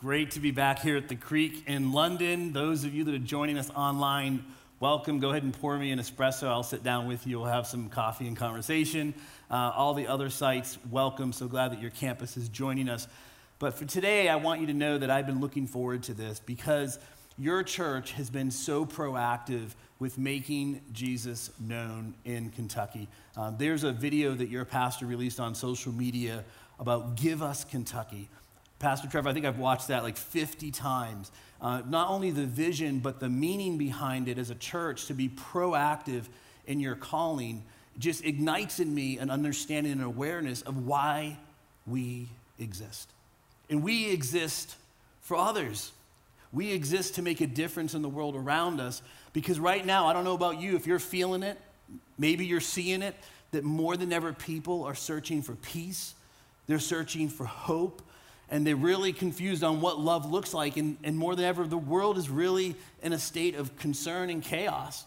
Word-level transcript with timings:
Great 0.00 0.30
to 0.30 0.40
be 0.40 0.50
back 0.50 0.78
here 0.78 0.96
at 0.96 1.08
the 1.08 1.14
Creek 1.14 1.64
in 1.66 1.92
London. 1.92 2.54
Those 2.54 2.84
of 2.84 2.94
you 2.94 3.04
that 3.04 3.14
are 3.14 3.18
joining 3.18 3.58
us 3.58 3.68
online, 3.76 4.42
welcome. 4.80 5.18
Go 5.18 5.28
ahead 5.28 5.42
and 5.42 5.52
pour 5.52 5.76
me 5.76 5.90
an 5.90 5.98
espresso. 5.98 6.48
I'll 6.48 6.62
sit 6.62 6.82
down 6.82 7.06
with 7.06 7.26
you. 7.26 7.38
We'll 7.38 7.50
have 7.50 7.66
some 7.66 7.90
coffee 7.90 8.26
and 8.26 8.34
conversation. 8.34 9.12
Uh, 9.50 9.72
all 9.76 9.92
the 9.92 10.06
other 10.06 10.30
sites, 10.30 10.78
welcome. 10.90 11.34
So 11.34 11.48
glad 11.48 11.72
that 11.72 11.82
your 11.82 11.90
campus 11.90 12.38
is 12.38 12.48
joining 12.48 12.88
us. 12.88 13.08
But 13.58 13.74
for 13.74 13.84
today, 13.84 14.30
I 14.30 14.36
want 14.36 14.62
you 14.62 14.66
to 14.68 14.72
know 14.72 14.96
that 14.96 15.10
I've 15.10 15.26
been 15.26 15.38
looking 15.38 15.66
forward 15.66 16.02
to 16.04 16.14
this 16.14 16.40
because 16.40 16.98
your 17.36 17.62
church 17.62 18.12
has 18.12 18.30
been 18.30 18.50
so 18.50 18.86
proactive 18.86 19.74
with 19.98 20.16
making 20.16 20.80
Jesus 20.92 21.50
known 21.60 22.14
in 22.24 22.48
Kentucky. 22.52 23.06
Uh, 23.36 23.50
there's 23.50 23.84
a 23.84 23.92
video 23.92 24.32
that 24.32 24.48
your 24.48 24.64
pastor 24.64 25.04
released 25.04 25.40
on 25.40 25.54
social 25.54 25.92
media 25.92 26.42
about 26.78 27.16
Give 27.16 27.42
Us 27.42 27.64
Kentucky. 27.64 28.30
Pastor 28.80 29.08
Trevor, 29.08 29.28
I 29.28 29.34
think 29.34 29.44
I've 29.44 29.58
watched 29.58 29.88
that 29.88 30.02
like 30.02 30.16
50 30.16 30.70
times. 30.70 31.30
Uh, 31.60 31.82
not 31.86 32.08
only 32.08 32.30
the 32.30 32.46
vision, 32.46 32.98
but 32.98 33.20
the 33.20 33.28
meaning 33.28 33.76
behind 33.76 34.26
it 34.26 34.38
as 34.38 34.48
a 34.48 34.54
church 34.54 35.06
to 35.06 35.14
be 35.14 35.28
proactive 35.28 36.24
in 36.66 36.80
your 36.80 36.94
calling 36.94 37.62
just 37.98 38.24
ignites 38.24 38.80
in 38.80 38.94
me 38.94 39.18
an 39.18 39.30
understanding 39.30 39.92
and 39.92 40.02
awareness 40.02 40.62
of 40.62 40.86
why 40.86 41.36
we 41.86 42.28
exist. 42.58 43.10
And 43.68 43.82
we 43.82 44.10
exist 44.10 44.74
for 45.20 45.36
others. 45.36 45.92
We 46.50 46.72
exist 46.72 47.16
to 47.16 47.22
make 47.22 47.42
a 47.42 47.46
difference 47.46 47.92
in 47.92 48.00
the 48.00 48.08
world 48.08 48.34
around 48.34 48.80
us 48.80 49.02
because 49.34 49.60
right 49.60 49.84
now, 49.84 50.06
I 50.06 50.14
don't 50.14 50.24
know 50.24 50.34
about 50.34 50.58
you, 50.58 50.74
if 50.74 50.86
you're 50.86 50.98
feeling 50.98 51.42
it, 51.42 51.60
maybe 52.16 52.46
you're 52.46 52.60
seeing 52.60 53.02
it, 53.02 53.14
that 53.50 53.62
more 53.62 53.98
than 53.98 54.10
ever 54.10 54.32
people 54.32 54.84
are 54.84 54.94
searching 54.94 55.42
for 55.42 55.54
peace, 55.56 56.14
they're 56.66 56.78
searching 56.78 57.28
for 57.28 57.44
hope, 57.44 58.00
and 58.50 58.66
they're 58.66 58.76
really 58.76 59.12
confused 59.12 59.62
on 59.62 59.80
what 59.80 59.98
love 59.98 60.30
looks 60.30 60.52
like. 60.52 60.76
And, 60.76 60.98
and 61.04 61.16
more 61.16 61.36
than 61.36 61.44
ever, 61.44 61.66
the 61.66 61.78
world 61.78 62.18
is 62.18 62.28
really 62.28 62.74
in 63.02 63.12
a 63.12 63.18
state 63.18 63.54
of 63.54 63.76
concern 63.76 64.28
and 64.28 64.42
chaos. 64.42 65.06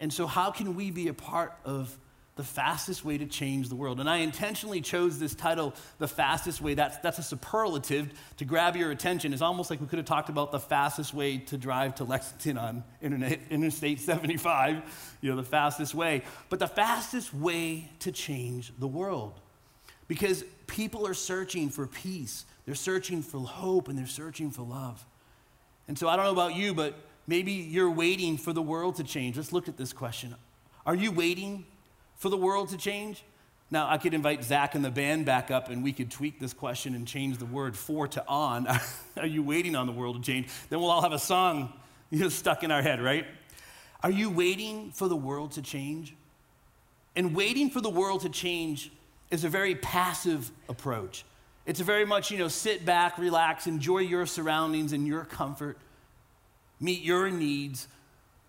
And 0.00 0.12
so, 0.12 0.26
how 0.26 0.50
can 0.50 0.74
we 0.74 0.90
be 0.90 1.08
a 1.08 1.14
part 1.14 1.52
of 1.64 1.96
the 2.36 2.44
fastest 2.44 3.04
way 3.04 3.18
to 3.18 3.26
change 3.26 3.68
the 3.68 3.74
world? 3.74 3.98
And 4.00 4.08
I 4.08 4.18
intentionally 4.18 4.80
chose 4.80 5.18
this 5.18 5.34
title, 5.34 5.74
The 5.98 6.06
Fastest 6.06 6.60
Way. 6.60 6.74
That's, 6.74 6.96
that's 6.98 7.18
a 7.18 7.22
superlative 7.22 8.12
to 8.36 8.44
grab 8.44 8.76
your 8.76 8.92
attention. 8.92 9.32
It's 9.32 9.42
almost 9.42 9.70
like 9.70 9.80
we 9.80 9.88
could 9.88 9.98
have 9.98 10.06
talked 10.06 10.28
about 10.28 10.52
the 10.52 10.60
fastest 10.60 11.12
way 11.12 11.38
to 11.38 11.58
drive 11.58 11.96
to 11.96 12.04
Lexington 12.04 12.56
on 12.56 12.84
Internet, 13.02 13.40
Interstate 13.50 14.00
75, 14.00 15.18
you 15.20 15.30
know, 15.30 15.36
the 15.36 15.42
fastest 15.42 15.94
way. 15.94 16.22
But 16.48 16.60
the 16.60 16.68
fastest 16.68 17.34
way 17.34 17.90
to 18.00 18.12
change 18.12 18.72
the 18.78 18.88
world. 18.88 19.40
Because 20.06 20.42
people 20.68 21.06
are 21.06 21.14
searching 21.14 21.68
for 21.68 21.86
peace, 21.86 22.46
they're 22.68 22.74
searching 22.74 23.22
for 23.22 23.40
hope, 23.40 23.88
and 23.88 23.98
they're 23.98 24.06
searching 24.06 24.50
for 24.50 24.60
love. 24.60 25.02
And 25.88 25.98
so 25.98 26.06
I 26.06 26.16
don't 26.16 26.26
know 26.26 26.32
about 26.32 26.54
you, 26.54 26.74
but 26.74 26.96
maybe 27.26 27.52
you're 27.52 27.90
waiting 27.90 28.36
for 28.36 28.52
the 28.52 28.60
world 28.60 28.96
to 28.96 29.04
change. 29.04 29.38
Let's 29.38 29.54
look 29.54 29.68
at 29.68 29.78
this 29.78 29.94
question. 29.94 30.34
Are 30.84 30.94
you 30.94 31.10
waiting 31.10 31.64
for 32.16 32.28
the 32.28 32.36
world 32.36 32.68
to 32.68 32.76
change? 32.76 33.24
Now, 33.70 33.88
I 33.88 33.96
could 33.96 34.12
invite 34.12 34.44
Zach 34.44 34.74
and 34.74 34.84
the 34.84 34.90
band 34.90 35.24
back 35.24 35.50
up 35.50 35.70
and 35.70 35.82
we 35.82 35.94
could 35.94 36.10
tweak 36.10 36.40
this 36.40 36.52
question 36.52 36.94
and 36.94 37.08
change 37.08 37.38
the 37.38 37.46
word 37.46 37.74
for 37.74 38.06
to 38.08 38.22
on. 38.28 38.66
Are 39.16 39.26
you 39.26 39.42
waiting 39.42 39.74
on 39.74 39.86
the 39.86 39.92
world 39.94 40.22
to 40.22 40.30
change? 40.30 40.48
Then 40.68 40.78
we'll 40.78 40.90
all 40.90 41.00
have 41.00 41.12
a 41.12 41.18
song 41.18 41.72
you 42.10 42.18
know, 42.18 42.28
stuck 42.28 42.64
in 42.64 42.70
our 42.70 42.82
head, 42.82 43.00
right? 43.00 43.24
Are 44.02 44.10
you 44.10 44.28
waiting 44.28 44.92
for 44.92 45.08
the 45.08 45.16
world 45.16 45.52
to 45.52 45.62
change? 45.62 46.14
And 47.16 47.34
waiting 47.34 47.70
for 47.70 47.80
the 47.80 47.88
world 47.88 48.20
to 48.20 48.28
change 48.28 48.92
is 49.30 49.44
a 49.44 49.48
very 49.48 49.74
passive 49.74 50.50
approach. 50.68 51.24
It's 51.68 51.80
very 51.80 52.06
much, 52.06 52.30
you 52.30 52.38
know, 52.38 52.48
sit 52.48 52.86
back, 52.86 53.18
relax, 53.18 53.66
enjoy 53.66 53.98
your 53.98 54.24
surroundings 54.24 54.94
and 54.94 55.06
your 55.06 55.26
comfort, 55.26 55.76
meet 56.80 57.02
your 57.02 57.28
needs, 57.28 57.88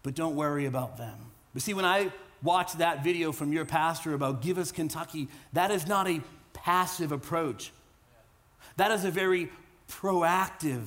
but 0.03 0.15
don't 0.15 0.37
worry 0.37 0.65
about 0.67 0.97
them. 0.97 1.17
But 1.53 1.61
see, 1.61 1.73
when 1.73 1.83
I 1.83 2.13
watched 2.41 2.77
that 2.77 3.03
video 3.03 3.33
from 3.33 3.51
your 3.51 3.65
pastor 3.65 4.13
about 4.13 4.41
Give 4.41 4.57
Us 4.57 4.71
Kentucky, 4.71 5.27
that 5.51 5.69
is 5.69 5.85
not 5.85 6.07
a 6.07 6.21
passive 6.53 7.11
approach. 7.11 7.73
That 8.77 8.89
is 8.91 9.03
a 9.03 9.11
very 9.11 9.49
proactive 9.89 10.85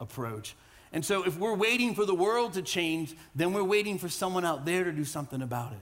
approach. 0.00 0.56
And 0.92 1.04
so, 1.04 1.22
if 1.22 1.38
we're 1.38 1.54
waiting 1.54 1.94
for 1.94 2.04
the 2.04 2.14
world 2.14 2.54
to 2.54 2.62
change, 2.62 3.14
then 3.36 3.52
we're 3.52 3.62
waiting 3.62 3.98
for 3.98 4.08
someone 4.08 4.44
out 4.44 4.64
there 4.64 4.82
to 4.82 4.90
do 4.90 5.04
something 5.04 5.42
about 5.42 5.70
it. 5.70 5.78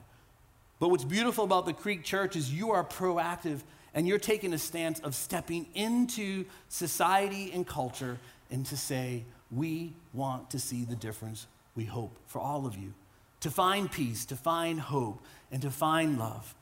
But 0.79 0.89
what's 0.89 1.05
beautiful 1.05 1.43
about 1.43 1.65
the 1.65 1.73
Creek 1.73 2.03
Church 2.03 2.35
is 2.35 2.53
you 2.53 2.69
are 2.69 2.83
proactive 2.83 3.61
and 3.97 4.07
you're 4.07 4.19
taking 4.19 4.53
a 4.53 4.59
stance 4.59 4.99
of 4.99 5.15
stepping 5.15 5.65
into 5.73 6.45
society 6.69 7.51
and 7.51 7.65
culture 7.65 8.19
and 8.51 8.63
to 8.67 8.77
say, 8.77 9.23
we 9.51 9.91
want 10.13 10.51
to 10.51 10.59
see 10.59 10.85
the 10.85 10.95
difference 10.95 11.47
we 11.75 11.83
hope 11.83 12.15
for 12.27 12.37
all 12.39 12.67
of 12.67 12.77
you. 12.77 12.93
To 13.39 13.49
find 13.49 13.91
peace, 13.91 14.23
to 14.25 14.35
find 14.35 14.79
hope, 14.79 15.19
and 15.51 15.63
to 15.63 15.71
find 15.71 16.19
love. 16.19 16.53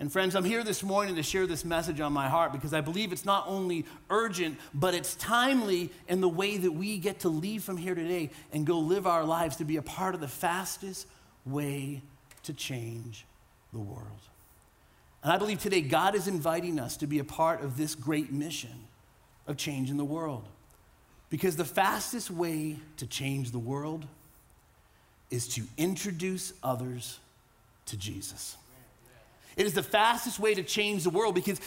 And 0.00 0.10
friends, 0.10 0.34
I'm 0.34 0.44
here 0.44 0.64
this 0.64 0.82
morning 0.82 1.16
to 1.16 1.22
share 1.22 1.46
this 1.46 1.62
message 1.62 2.00
on 2.00 2.14
my 2.14 2.26
heart 2.26 2.52
because 2.52 2.72
I 2.72 2.80
believe 2.80 3.12
it's 3.12 3.26
not 3.26 3.44
only 3.46 3.84
urgent, 4.08 4.58
but 4.72 4.94
it's 4.94 5.14
timely 5.16 5.90
in 6.08 6.22
the 6.22 6.28
way 6.28 6.56
that 6.56 6.72
we 6.72 6.96
get 6.96 7.20
to 7.20 7.28
leave 7.28 7.64
from 7.64 7.76
here 7.76 7.94
today 7.94 8.30
and 8.50 8.64
go 8.64 8.78
live 8.78 9.06
our 9.06 9.24
lives 9.24 9.56
to 9.56 9.66
be 9.66 9.76
a 9.76 9.82
part 9.82 10.14
of 10.14 10.22
the 10.22 10.28
fastest 10.28 11.06
way 11.44 12.00
to 12.44 12.54
change 12.54 13.26
the 13.74 13.78
world. 13.78 14.22
And 15.26 15.32
I 15.32 15.38
believe 15.38 15.58
today 15.58 15.80
God 15.80 16.14
is 16.14 16.28
inviting 16.28 16.78
us 16.78 16.96
to 16.98 17.08
be 17.08 17.18
a 17.18 17.24
part 17.24 17.60
of 17.60 17.76
this 17.76 17.96
great 17.96 18.30
mission 18.30 18.70
of 19.48 19.56
changing 19.56 19.96
the 19.96 20.04
world. 20.04 20.44
Because 21.30 21.56
the 21.56 21.64
fastest 21.64 22.30
way 22.30 22.76
to 22.98 23.08
change 23.08 23.50
the 23.50 23.58
world 23.58 24.06
is 25.28 25.48
to 25.48 25.64
introduce 25.76 26.52
others 26.62 27.18
to 27.86 27.96
Jesus. 27.96 28.56
It 29.56 29.66
is 29.66 29.74
the 29.74 29.82
fastest 29.82 30.38
way 30.38 30.54
to 30.54 30.62
change 30.62 31.02
the 31.02 31.10
world 31.10 31.34
because 31.34 31.60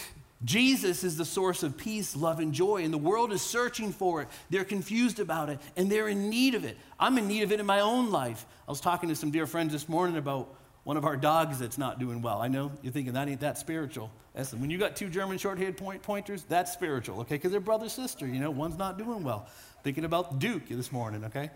Jesus 0.46 1.04
is 1.04 1.18
the 1.18 1.26
source 1.26 1.62
of 1.62 1.76
peace, 1.76 2.16
love, 2.16 2.40
and 2.40 2.54
joy, 2.54 2.86
and 2.86 2.94
the 2.94 2.98
world 2.98 3.34
is 3.34 3.42
searching 3.42 3.92
for 3.92 4.22
it. 4.22 4.30
They're 4.50 4.64
confused 4.64 5.20
about 5.20 5.50
it, 5.50 5.60
and 5.76 5.92
they're 5.92 6.08
in 6.08 6.30
need 6.30 6.56
of 6.56 6.64
it. 6.64 6.78
I'm 6.98 7.18
in 7.18 7.28
need 7.28 7.44
of 7.44 7.52
it 7.52 7.60
in 7.60 7.66
my 7.66 7.82
own 7.82 8.10
life. 8.10 8.46
I 8.70 8.72
was 8.72 8.80
talking 8.80 9.10
to 9.10 9.18
some 9.18 9.32
dear 9.32 9.46
friends 9.46 9.74
this 9.74 9.90
morning 9.90 10.16
about 10.16 10.48
one 10.90 10.98
of 10.98 11.06
our 11.06 11.16
dogs 11.16 11.60
that's 11.60 11.78
not 11.78 12.00
doing 12.00 12.20
well. 12.20 12.42
I 12.42 12.48
know 12.48 12.72
you're 12.82 12.92
thinking 12.92 13.14
that 13.14 13.30
ain't 13.30 13.42
that 13.42 13.60
spiritual. 13.60 14.10
Listen, 14.36 14.60
when 14.60 14.72
you 14.72 14.80
got 14.80 14.96
two 14.96 15.08
German 15.08 15.38
short-haired 15.38 15.78
point 15.78 16.02
pointers, 16.02 16.44
that's 16.50 16.74
spiritual, 16.74 17.20
okay? 17.20 17.36
Because 17.36 17.52
they're 17.52 17.60
brother 17.60 17.88
sister. 17.88 18.26
You 18.26 18.40
know, 18.40 18.50
one's 18.50 18.76
not 18.76 18.98
doing 18.98 19.24
well. 19.24 19.48
Thinking 19.84 20.04
about 20.04 20.40
Duke 20.40 20.68
this 20.68 20.92
morning, 20.92 21.26
okay? 21.26 21.52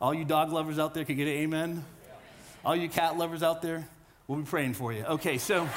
All 0.00 0.14
you 0.14 0.24
dog 0.24 0.52
lovers 0.52 0.78
out 0.78 0.94
there 0.94 1.04
can 1.04 1.16
get 1.16 1.26
an 1.26 1.34
amen. 1.34 1.84
All 2.64 2.76
you 2.76 2.88
cat 2.88 3.18
lovers 3.18 3.42
out 3.42 3.60
there, 3.60 3.88
we'll 4.28 4.38
be 4.38 4.44
praying 4.44 4.74
for 4.74 4.92
you. 4.92 5.02
Okay, 5.02 5.36
so 5.36 5.68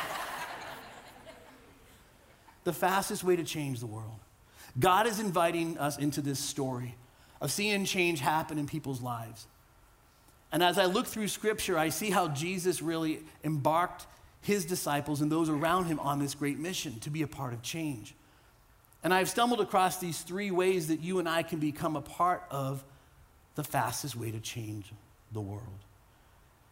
the 2.64 2.74
fastest 2.74 3.24
way 3.24 3.36
to 3.36 3.44
change 3.44 3.80
the 3.80 3.88
world. 3.88 4.20
God 4.78 5.08
is 5.08 5.20
inviting 5.20 5.80
us 5.80 5.98
into 5.98 6.22
this 6.22 6.38
story 6.38 6.94
of 7.42 7.52
seeing 7.52 7.86
change 7.86 8.20
happen 8.20 8.60
in 8.60 8.68
people's 8.68 9.02
lives. 9.02 9.48
And 10.52 10.64
as 10.64 10.78
I 10.80 10.86
look 10.86 11.06
through 11.06 11.28
scripture, 11.28 11.78
I 11.78 11.90
see 11.90 12.10
how 12.10 12.28
Jesus 12.30 12.82
really 12.82 13.20
embarked 13.44 14.08
his 14.42 14.66
disciples 14.66 15.22
and 15.22 15.32
those 15.32 15.50
around 15.50 15.86
him 15.86 16.00
on 16.00 16.20
this 16.20 16.34
great 16.34 16.58
mission 16.58 17.00
to 17.02 17.10
be 17.10 17.22
a 17.22 17.28
part 17.28 17.54
of 17.54 17.62
change. 17.62 18.16
And 19.04 19.14
I've 19.14 19.30
stumbled 19.30 19.62
across 19.62 19.98
these 19.98 20.22
three 20.22 20.52
ways 20.52 20.88
that 20.88 21.02
you 21.02 21.20
and 21.20 21.30
I 21.30 21.44
can 21.44 21.60
become 21.60 21.96
a 21.96 22.02
part 22.02 22.44
of 22.50 22.84
the 23.56 23.64
fastest 23.64 24.16
way 24.16 24.32
to 24.32 24.40
change 24.40 24.92
the 25.32 25.42
world. 25.42 25.64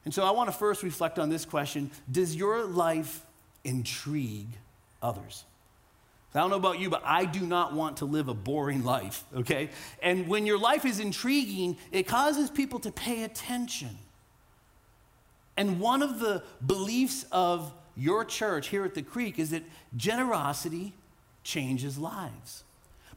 And 0.05 0.13
so 0.13 0.23
I 0.23 0.31
want 0.31 0.49
to 0.49 0.55
first 0.55 0.83
reflect 0.83 1.19
on 1.19 1.29
this 1.29 1.45
question 1.45 1.91
Does 2.11 2.35
your 2.35 2.63
life 2.65 3.25
intrigue 3.63 4.47
others? 5.01 5.43
I 6.35 6.39
don't 6.39 6.49
know 6.49 6.57
about 6.57 6.79
you, 6.79 6.89
but 6.89 7.01
I 7.05 7.25
do 7.25 7.41
not 7.45 7.73
want 7.73 7.97
to 7.97 8.05
live 8.05 8.27
a 8.27 8.33
boring 8.33 8.83
life, 8.83 9.23
okay? 9.35 9.69
And 10.03 10.27
when 10.27 10.45
your 10.45 10.59
life 10.59 10.85
is 10.85 10.99
intriguing, 10.99 11.77
it 11.91 12.03
causes 12.03 12.49
people 12.49 12.79
to 12.79 12.91
pay 12.91 13.23
attention. 13.23 13.97
And 15.55 15.79
one 15.79 16.03
of 16.03 16.19
the 16.19 16.43
beliefs 16.65 17.25
of 17.31 17.73
your 17.95 18.23
church 18.23 18.67
here 18.67 18.85
at 18.85 18.93
the 18.93 19.01
Creek 19.01 19.39
is 19.39 19.49
that 19.49 19.63
generosity 19.95 20.93
changes 21.43 21.97
lives. 21.97 22.63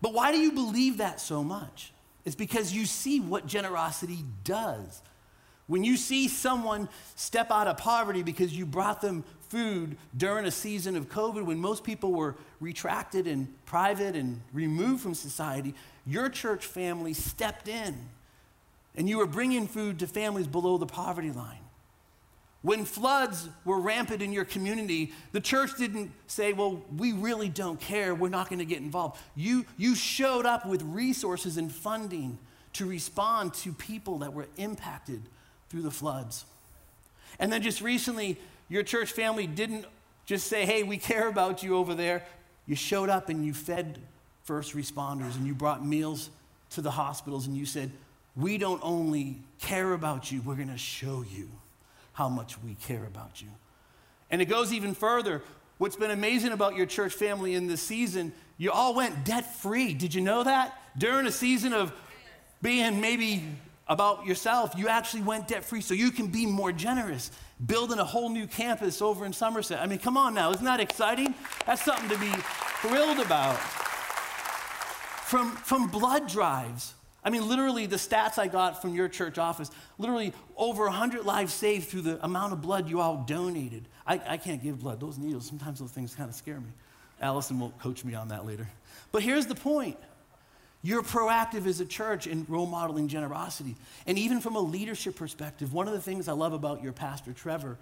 But 0.01 0.15
why 0.15 0.33
do 0.33 0.39
you 0.39 0.53
believe 0.53 0.99
that 0.99 1.21
so 1.21 1.45
much? 1.45 1.93
It's 2.25 2.37
because 2.37 2.73
you 2.73 2.87
see 2.87 3.21
what 3.21 3.47
generosity 3.47 4.25
does. 4.45 5.03
When 5.71 5.85
you 5.85 5.97
see 5.97 6.27
someone 6.27 6.89
step 7.15 7.53
out 7.53 7.69
of 7.69 7.79
poverty 7.79 8.25
because 8.25 8.53
you 8.53 8.67
brought 8.67 9.01
them 9.01 9.23
food 9.51 9.97
during 10.17 10.45
a 10.45 10.51
season 10.51 10.97
of 10.97 11.09
COVID 11.09 11.45
when 11.45 11.59
most 11.59 11.85
people 11.85 12.11
were 12.11 12.35
retracted 12.59 13.29
and 13.29 13.47
private 13.67 14.17
and 14.17 14.41
removed 14.53 15.01
from 15.01 15.15
society, 15.15 15.77
your 16.05 16.29
church 16.29 16.67
family 16.67 17.13
stepped 17.13 17.69
in 17.69 17.97
and 18.97 19.09
you 19.09 19.19
were 19.19 19.29
bringing 19.29 19.69
food 19.69 20.01
to 20.01 20.09
families 20.09 20.49
below 20.49 20.77
the 20.77 20.87
poverty 20.87 21.31
line. 21.31 21.61
When 22.63 22.85
floods 22.85 23.49
were 23.65 23.79
rampant 23.79 24.23
in 24.23 24.33
your 24.33 24.45
community, 24.45 25.13
the 25.31 25.41
church 25.41 25.77
didn't 25.79 26.11
say, 26.27 26.53
Well, 26.53 26.83
we 26.97 27.13
really 27.13 27.49
don't 27.49 27.79
care. 27.79 28.13
We're 28.13 28.29
not 28.29 28.49
going 28.49 28.59
to 28.59 28.65
get 28.65 28.79
involved. 28.79 29.21
You, 29.37 29.65
you 29.77 29.95
showed 29.95 30.47
up 30.47 30.67
with 30.67 30.83
resources 30.83 31.59
and 31.59 31.71
funding 31.71 32.41
to 32.73 32.87
respond 32.87 33.55
to 33.55 33.73
people 33.73 34.19
that 34.19 34.33
were 34.33 34.49
impacted 34.57 35.23
through 35.71 35.83
the 35.83 35.91
floods. 35.91 36.45
And 37.39 37.51
then 37.51 37.63
just 37.63 37.81
recently, 37.81 38.37
your 38.69 38.83
church 38.83 39.13
family 39.13 39.47
didn't 39.47 39.87
just 40.27 40.49
say, 40.49 40.67
Hey, 40.67 40.83
we 40.83 40.99
care 40.99 41.29
about 41.29 41.63
you 41.63 41.77
over 41.77 41.95
there. 41.95 42.25
You 42.67 42.77
showed 42.77 43.09
up 43.09 43.29
and 43.31 43.45
you 43.47 43.55
fed 43.55 43.99
first 44.45 44.75
responders 44.75 45.37
and 45.37 45.47
you 45.47 45.55
brought 45.55 45.85
meals 45.85 46.31
to 46.71 46.83
the 46.83 46.91
hospitals 46.91 47.47
and 47.47 47.57
you 47.57 47.65
said, 47.65 47.91
We 48.37 48.59
don't 48.59 48.81
only 48.85 49.39
care 49.61 49.93
about 49.93 50.31
you, 50.31 50.43
we're 50.43 50.57
going 50.57 50.69
to 50.69 50.79
show 50.79 51.25
you 51.33 51.49
how 52.13 52.29
much 52.29 52.63
we 52.63 52.75
care 52.75 53.05
about 53.05 53.41
you. 53.41 53.49
And 54.31 54.43
it 54.43 54.47
goes 54.47 54.73
even 54.73 54.95
further. 54.95 55.43
What's 55.79 55.97
been 55.97 56.11
amazing 56.11 56.53
about 56.53 56.77
your 56.77 56.85
church 56.85 57.15
family 57.15 57.55
in 57.55 57.67
this 57.67 57.81
season, 57.81 58.33
you 58.59 58.71
all 58.71 58.95
went 58.95 59.25
debt 59.25 59.57
free. 59.57 59.95
Did 59.95 60.15
you 60.15 60.21
know 60.21 60.45
that? 60.45 60.79
During 60.99 61.27
a 61.27 61.33
season 61.33 61.73
of 61.73 61.93
being 62.61 63.01
maybe 63.01 63.45
about 63.91 64.25
yourself, 64.25 64.73
you 64.77 64.89
actually 64.89 65.23
went 65.23 65.49
debt 65.49 65.65
free 65.65 65.81
so 65.81 65.95
you 65.95 66.13
can 66.13 66.29
be 66.29 66.47
more 66.47 66.71
generous, 66.71 67.33
building 67.67 67.99
a 67.99 68.05
whole 68.05 68.31
new 68.31 68.47
campus 68.47 69.03
over 69.03 69.27
in 69.27 69.33
Somerset. 69.33 69.81
I 69.81 69.87
mean, 69.87 69.99
come 69.99 70.17
on 70.17 70.33
now, 70.33 70.53
isn't 70.53 70.65
that 70.65 70.79
exciting? 70.79 71.35
That's 71.67 71.85
something 71.85 72.09
to 72.09 72.19
be 72.19 72.33
thrilled 72.81 73.19
about. 73.19 73.59
From, 75.27 75.57
from 75.57 75.89
blood 75.89 76.29
drives, 76.29 76.95
I 77.25 77.31
mean, 77.31 77.47
literally, 77.49 77.87
the 77.87 77.97
stats 77.97 78.39
I 78.39 78.47
got 78.47 78.81
from 78.81 78.95
your 78.95 79.09
church 79.09 79.39
office 79.39 79.71
literally 79.99 80.33
over 80.57 80.85
100 80.85 81.25
lives 81.25 81.53
saved 81.53 81.89
through 81.89 82.03
the 82.03 82.25
amount 82.25 82.53
of 82.53 82.63
blood 82.63 82.89
you 82.89 83.01
all 83.01 83.25
donated. 83.27 83.89
I, 84.07 84.21
I 84.27 84.37
can't 84.37 84.63
give 84.63 84.79
blood. 84.79 85.01
Those 85.01 85.19
needles, 85.19 85.47
sometimes 85.47 85.81
those 85.81 85.91
things 85.91 86.15
kind 86.15 86.29
of 86.29 86.35
scare 86.35 86.61
me. 86.61 86.71
Allison 87.21 87.61
will 87.61 87.71
coach 87.83 88.05
me 88.05 88.15
on 88.15 88.29
that 88.29 88.47
later. 88.47 88.69
But 89.13 89.23
here's 89.23 89.47
the 89.47 89.55
point 89.55 89.99
you're 90.83 91.03
proactive 91.03 91.67
as 91.67 91.81
a 91.81 91.85
church 91.85 92.27
in 92.27 92.47
role 92.49 92.67
modeling 92.67 93.09
generosity. 93.09 93.77
And 94.07 94.19
even 94.19 94.41
from 94.41 94.57
a 94.57 94.61
leadership 94.61 95.17
perspective, 95.17 95.73
one 95.73 95.87
of 95.87 95.93
the 95.93 96.01
things 96.01 96.29
I 96.29 96.33
love 96.33 96.53
about 96.53 96.83
your 96.83 96.93
pastor, 96.93 97.33
Trevor, 97.33 97.77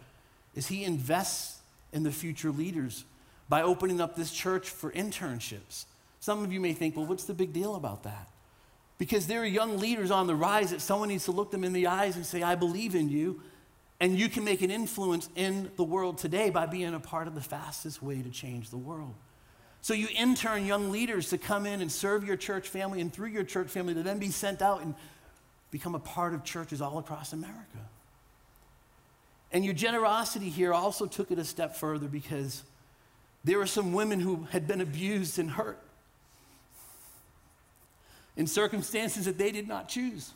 is 0.55 0.67
he 0.67 0.85
invests 0.85 1.59
in 1.93 2.03
the 2.03 2.11
future 2.11 2.51
leaders 2.51 3.05
by 3.49 3.63
opening 3.63 4.01
up 4.01 4.17
this 4.17 4.33
church 4.33 4.69
for 4.69 4.91
internships. 4.93 5.85
Some 6.21 6.43
of 6.43 6.53
you 6.53 6.61
may 6.61 6.73
think, 6.73 6.97
well, 6.97 7.07
what's 7.07 7.25
the 7.25 7.35
big 7.35 7.53
deal 7.53 7.77
about 7.77 8.03
that? 8.03 8.29
because 8.99 9.29
there 9.29 9.41
are 9.41 9.47
young 9.47 9.79
leaders 9.79 10.11
on 10.11 10.27
the 10.27 10.35
rise 10.35 10.71
that 10.71 10.81
someone 10.81 11.09
needs 11.09 11.25
to 11.25 11.33
look 11.33 11.51
them 11.51 11.65
in 11.65 11.73
the 11.73 11.87
eyes 11.87 12.17
and 12.17 12.27
say, 12.27 12.43
I 12.43 12.57
believe 12.57 12.95
in 12.95 13.09
you. 13.09 13.41
And 14.01 14.19
you 14.19 14.29
can 14.29 14.45
make 14.45 14.63
an 14.63 14.71
influence 14.71 15.29
in 15.35 15.71
the 15.77 15.85
world 15.85 16.19
today 16.19 16.51
by 16.51 16.67
being 16.67 16.95
a 16.95 17.01
part 17.01 17.27
of 17.27 17.35
the 17.35 17.41
fastest 17.41 18.03
way 18.03 18.23
to 18.23 18.31
change 18.31 18.71
the 18.71 18.77
world. 18.77 19.15
So 19.81 19.95
you 19.95 20.09
intern 20.15 20.67
young 20.67 20.91
leaders 20.91 21.31
to 21.31 21.39
come 21.39 21.65
in 21.65 21.81
and 21.81 21.91
serve 21.91 22.25
your 22.25 22.37
church 22.37 22.69
family, 22.69 23.01
and 23.01 23.13
through 23.13 23.29
your 23.29 23.45
church 23.45 23.69
family, 23.69 23.95
to 23.95 24.03
then 24.03 24.19
be 24.19 24.31
sent 24.31 24.61
out 24.61 24.83
and 24.83 24.95
become 25.71 25.95
a 25.95 26.01
part 26.01 26.35
of 26.35 26.45
churches 26.45 26.81
all 26.81 26.99
across 26.99 27.33
America. 27.33 27.79
And 29.53 29.65
your 29.65 29.75
generosity 29.75 30.51
here 30.51 30.75
also 30.75 31.07
took 31.07 31.31
it 31.31 31.39
a 31.39 31.45
step 31.45 31.77
further 31.77 32.07
because 32.07 32.63
there 33.45 33.59
were 33.59 33.67
some 33.67 33.93
women 33.93 34.21
who 34.21 34.47
had 34.51 34.67
been 34.67 34.81
abused 34.81 35.39
and 35.39 35.51
hurt 35.51 35.79
in 38.37 38.47
circumstances 38.47 39.25
that 39.25 39.39
they 39.39 39.51
did 39.51 39.67
not 39.67 39.89
choose. 39.89 40.33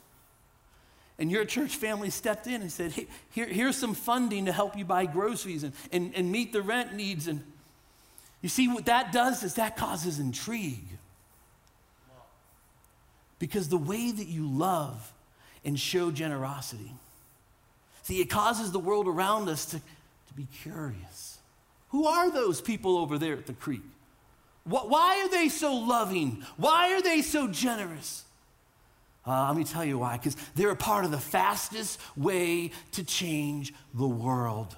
And 1.19 1.31
your 1.31 1.45
church 1.45 1.77
family 1.77 2.11
stepped 2.11 2.47
in 2.47 2.63
and 2.63 2.73
said, 2.73 2.93
hey, 2.93 3.07
here, 3.31 3.47
here's 3.47 3.77
some 3.77 3.95
funding 3.95 4.47
to 4.47 4.53
help 4.53 4.79
you 4.79 4.85
buy 4.85 5.05
groceries 5.07 5.63
and, 5.63 5.75
and, 5.93 6.13
and 6.15 6.33
meet 6.33 6.53
the 6.53 6.63
rent 6.63 6.95
needs. 6.95 7.29
And 7.29 7.45
you 8.43 8.49
see, 8.49 8.69
what 8.69 8.87
that 8.87 9.13
does 9.13 9.43
is 9.45 9.55
that 9.55 9.77
causes 9.77 10.19
intrigue. 10.19 10.99
Because 13.39 13.69
the 13.69 13.79
way 13.79 14.11
that 14.11 14.27
you 14.27 14.47
love 14.47 15.13
and 15.65 15.79
show 15.79 16.11
generosity, 16.11 16.93
see, 18.03 18.21
it 18.21 18.29
causes 18.29 18.73
the 18.73 18.79
world 18.79 19.07
around 19.07 19.49
us 19.49 19.67
to, 19.67 19.79
to 19.79 20.35
be 20.35 20.47
curious. 20.63 21.39
Who 21.91 22.07
are 22.07 22.31
those 22.31 22.61
people 22.61 22.97
over 22.99 23.19
there 23.19 23.35
at 23.35 23.47
the 23.47 23.53
creek? 23.53 23.83
Why 24.65 25.23
are 25.25 25.29
they 25.29 25.49
so 25.49 25.75
loving? 25.75 26.45
Why 26.57 26.95
are 26.95 27.03
they 27.03 27.23
so 27.23 27.49
generous? 27.49 28.25
Uh, 29.27 29.49
let 29.49 29.57
me 29.57 29.65
tell 29.65 29.85
you 29.85 29.99
why. 29.99 30.17
Because 30.17 30.37
they're 30.55 30.71
a 30.71 30.77
part 30.77 31.05
of 31.05 31.11
the 31.11 31.19
fastest 31.19 32.01
way 32.17 32.71
to 32.93 33.05
change 33.05 33.73
the 33.95 34.07
world. 34.07 34.77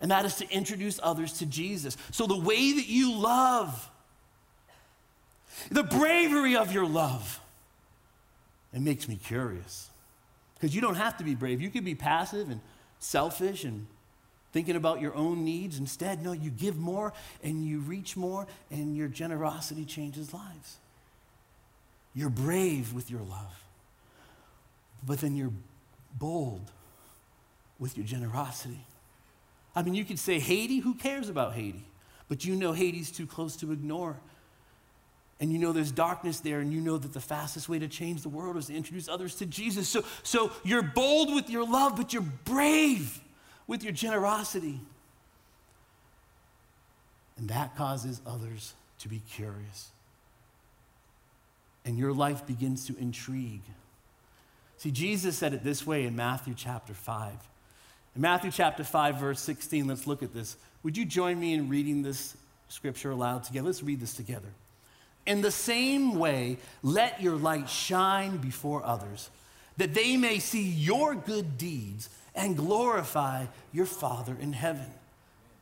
And 0.00 0.10
that 0.10 0.24
is 0.24 0.36
to 0.36 0.50
introduce 0.50 1.00
others 1.02 1.34
to 1.38 1.46
Jesus. 1.46 1.96
So, 2.12 2.26
the 2.26 2.38
way 2.38 2.72
that 2.72 2.86
you 2.86 3.14
love, 3.14 3.90
the 5.70 5.82
bravery 5.82 6.56
of 6.56 6.72
your 6.72 6.86
love, 6.86 7.40
it 8.72 8.80
makes 8.80 9.08
me 9.08 9.16
curious. 9.16 9.90
Because 10.54 10.74
you 10.74 10.80
don't 10.80 10.96
have 10.96 11.16
to 11.18 11.24
be 11.24 11.34
brave. 11.34 11.60
You 11.60 11.70
can 11.70 11.84
be 11.84 11.94
passive 11.94 12.50
and 12.50 12.60
selfish 12.98 13.64
and 13.64 13.86
thinking 14.52 14.76
about 14.76 15.00
your 15.00 15.14
own 15.14 15.44
needs. 15.44 15.78
Instead, 15.78 16.22
no, 16.22 16.32
you 16.32 16.50
give 16.50 16.76
more 16.76 17.12
and 17.42 17.64
you 17.64 17.80
reach 17.80 18.16
more, 18.16 18.46
and 18.70 18.96
your 18.96 19.08
generosity 19.08 19.84
changes 19.84 20.32
lives. 20.32 20.78
You're 22.14 22.30
brave 22.30 22.92
with 22.92 23.10
your 23.10 23.20
love, 23.20 23.62
but 25.06 25.20
then 25.20 25.36
you're 25.36 25.52
bold 26.18 26.72
with 27.78 27.96
your 27.96 28.06
generosity. 28.06 28.80
I 29.78 29.82
mean, 29.82 29.94
you 29.94 30.04
could 30.04 30.18
say 30.18 30.40
Haiti, 30.40 30.80
who 30.80 30.94
cares 30.94 31.28
about 31.28 31.54
Haiti? 31.54 31.84
But 32.28 32.44
you 32.44 32.56
know 32.56 32.72
Haiti's 32.72 33.12
too 33.12 33.28
close 33.28 33.54
to 33.58 33.70
ignore. 33.70 34.16
And 35.38 35.52
you 35.52 35.58
know 35.60 35.70
there's 35.70 35.92
darkness 35.92 36.40
there, 36.40 36.58
and 36.58 36.72
you 36.72 36.80
know 36.80 36.98
that 36.98 37.12
the 37.12 37.20
fastest 37.20 37.68
way 37.68 37.78
to 37.78 37.86
change 37.86 38.22
the 38.22 38.28
world 38.28 38.56
is 38.56 38.66
to 38.66 38.74
introduce 38.74 39.08
others 39.08 39.36
to 39.36 39.46
Jesus. 39.46 39.88
So, 39.88 40.04
so 40.24 40.50
you're 40.64 40.82
bold 40.82 41.32
with 41.32 41.48
your 41.48 41.64
love, 41.64 41.94
but 41.96 42.12
you're 42.12 42.26
brave 42.44 43.20
with 43.68 43.84
your 43.84 43.92
generosity. 43.92 44.80
And 47.36 47.48
that 47.48 47.76
causes 47.76 48.20
others 48.26 48.74
to 48.98 49.08
be 49.08 49.22
curious. 49.30 49.90
And 51.84 51.96
your 51.96 52.12
life 52.12 52.48
begins 52.48 52.84
to 52.86 52.98
intrigue. 52.98 53.62
See, 54.76 54.90
Jesus 54.90 55.38
said 55.38 55.54
it 55.54 55.62
this 55.62 55.86
way 55.86 56.04
in 56.04 56.16
Matthew 56.16 56.54
chapter 56.56 56.94
5. 56.94 57.30
In 58.18 58.22
Matthew 58.22 58.50
chapter 58.50 58.82
5, 58.82 59.20
verse 59.20 59.38
16, 59.38 59.86
let's 59.86 60.08
look 60.08 60.24
at 60.24 60.34
this. 60.34 60.56
Would 60.82 60.96
you 60.96 61.04
join 61.04 61.38
me 61.38 61.54
in 61.54 61.68
reading 61.68 62.02
this 62.02 62.36
scripture 62.68 63.12
aloud 63.12 63.44
together? 63.44 63.66
Let's 63.66 63.80
read 63.80 64.00
this 64.00 64.12
together. 64.12 64.48
In 65.24 65.40
the 65.40 65.52
same 65.52 66.18
way, 66.18 66.56
let 66.82 67.22
your 67.22 67.36
light 67.36 67.70
shine 67.70 68.38
before 68.38 68.84
others, 68.84 69.30
that 69.76 69.94
they 69.94 70.16
may 70.16 70.40
see 70.40 70.68
your 70.68 71.14
good 71.14 71.58
deeds 71.58 72.10
and 72.34 72.56
glorify 72.56 73.46
your 73.72 73.86
Father 73.86 74.36
in 74.40 74.52
heaven. 74.52 74.90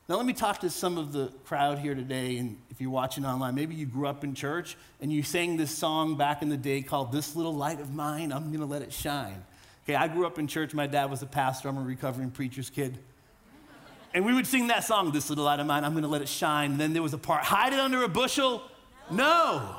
Now, 0.09 0.17
let 0.17 0.25
me 0.25 0.33
talk 0.33 0.61
to 0.61 0.71
some 0.71 0.97
of 0.97 1.13
the 1.13 1.31
crowd 1.45 1.79
here 1.79 1.95
today. 1.95 2.39
And 2.39 2.57
if 2.71 2.81
you're 2.81 2.89
watching 2.89 3.27
online, 3.27 3.55
maybe 3.55 3.75
you 3.75 3.85
grew 3.85 4.07
up 4.07 4.25
in 4.25 4.35
church 4.35 4.79
and 5.03 5.13
you 5.13 5.23
sang 5.23 5.59
this 5.59 5.73
song 5.73 6.17
back 6.17 6.41
in 6.41 6.49
the 6.49 6.57
day 6.57 6.81
called 6.81 7.13
This 7.13 7.37
Little 7.37 7.55
Light 7.55 7.81
of 7.81 7.93
Mine, 7.93 8.33
I'm 8.33 8.51
to 8.51 8.65
let 8.65 8.81
it 8.81 8.95
shine. 8.95 9.45
Okay, 9.87 9.95
I 9.95 10.09
grew 10.09 10.27
up 10.27 10.41
in 10.41 10.49
church. 10.49 10.75
My 10.75 10.89
dad 10.89 11.11
was 11.11 11.23
a 11.23 11.27
pastor. 11.27 11.69
I'm 11.69 11.79
a 11.79 11.83
recovering 11.83 12.33
preacher's 12.33 12.71
kid. 12.71 12.99
And 14.13 14.25
we 14.25 14.35
would 14.35 14.47
sing 14.47 14.67
that 14.67 14.83
song, 14.83 15.13
This 15.13 15.29
Little 15.29 15.45
Light 15.45 15.61
of 15.61 15.67
Mine, 15.67 15.85
I'm 15.85 15.95
to 16.01 16.09
let 16.09 16.23
it 16.23 16.29
shine. 16.29 16.73
And 16.73 16.81
then 16.81 16.93
there 16.93 17.03
was 17.03 17.15
a 17.15 17.19
part, 17.19 17.45
Hide 17.45 17.73
it 17.73 17.79
under 17.79 18.03
a 18.03 18.09
bushel? 18.09 18.63
No. 19.11 19.77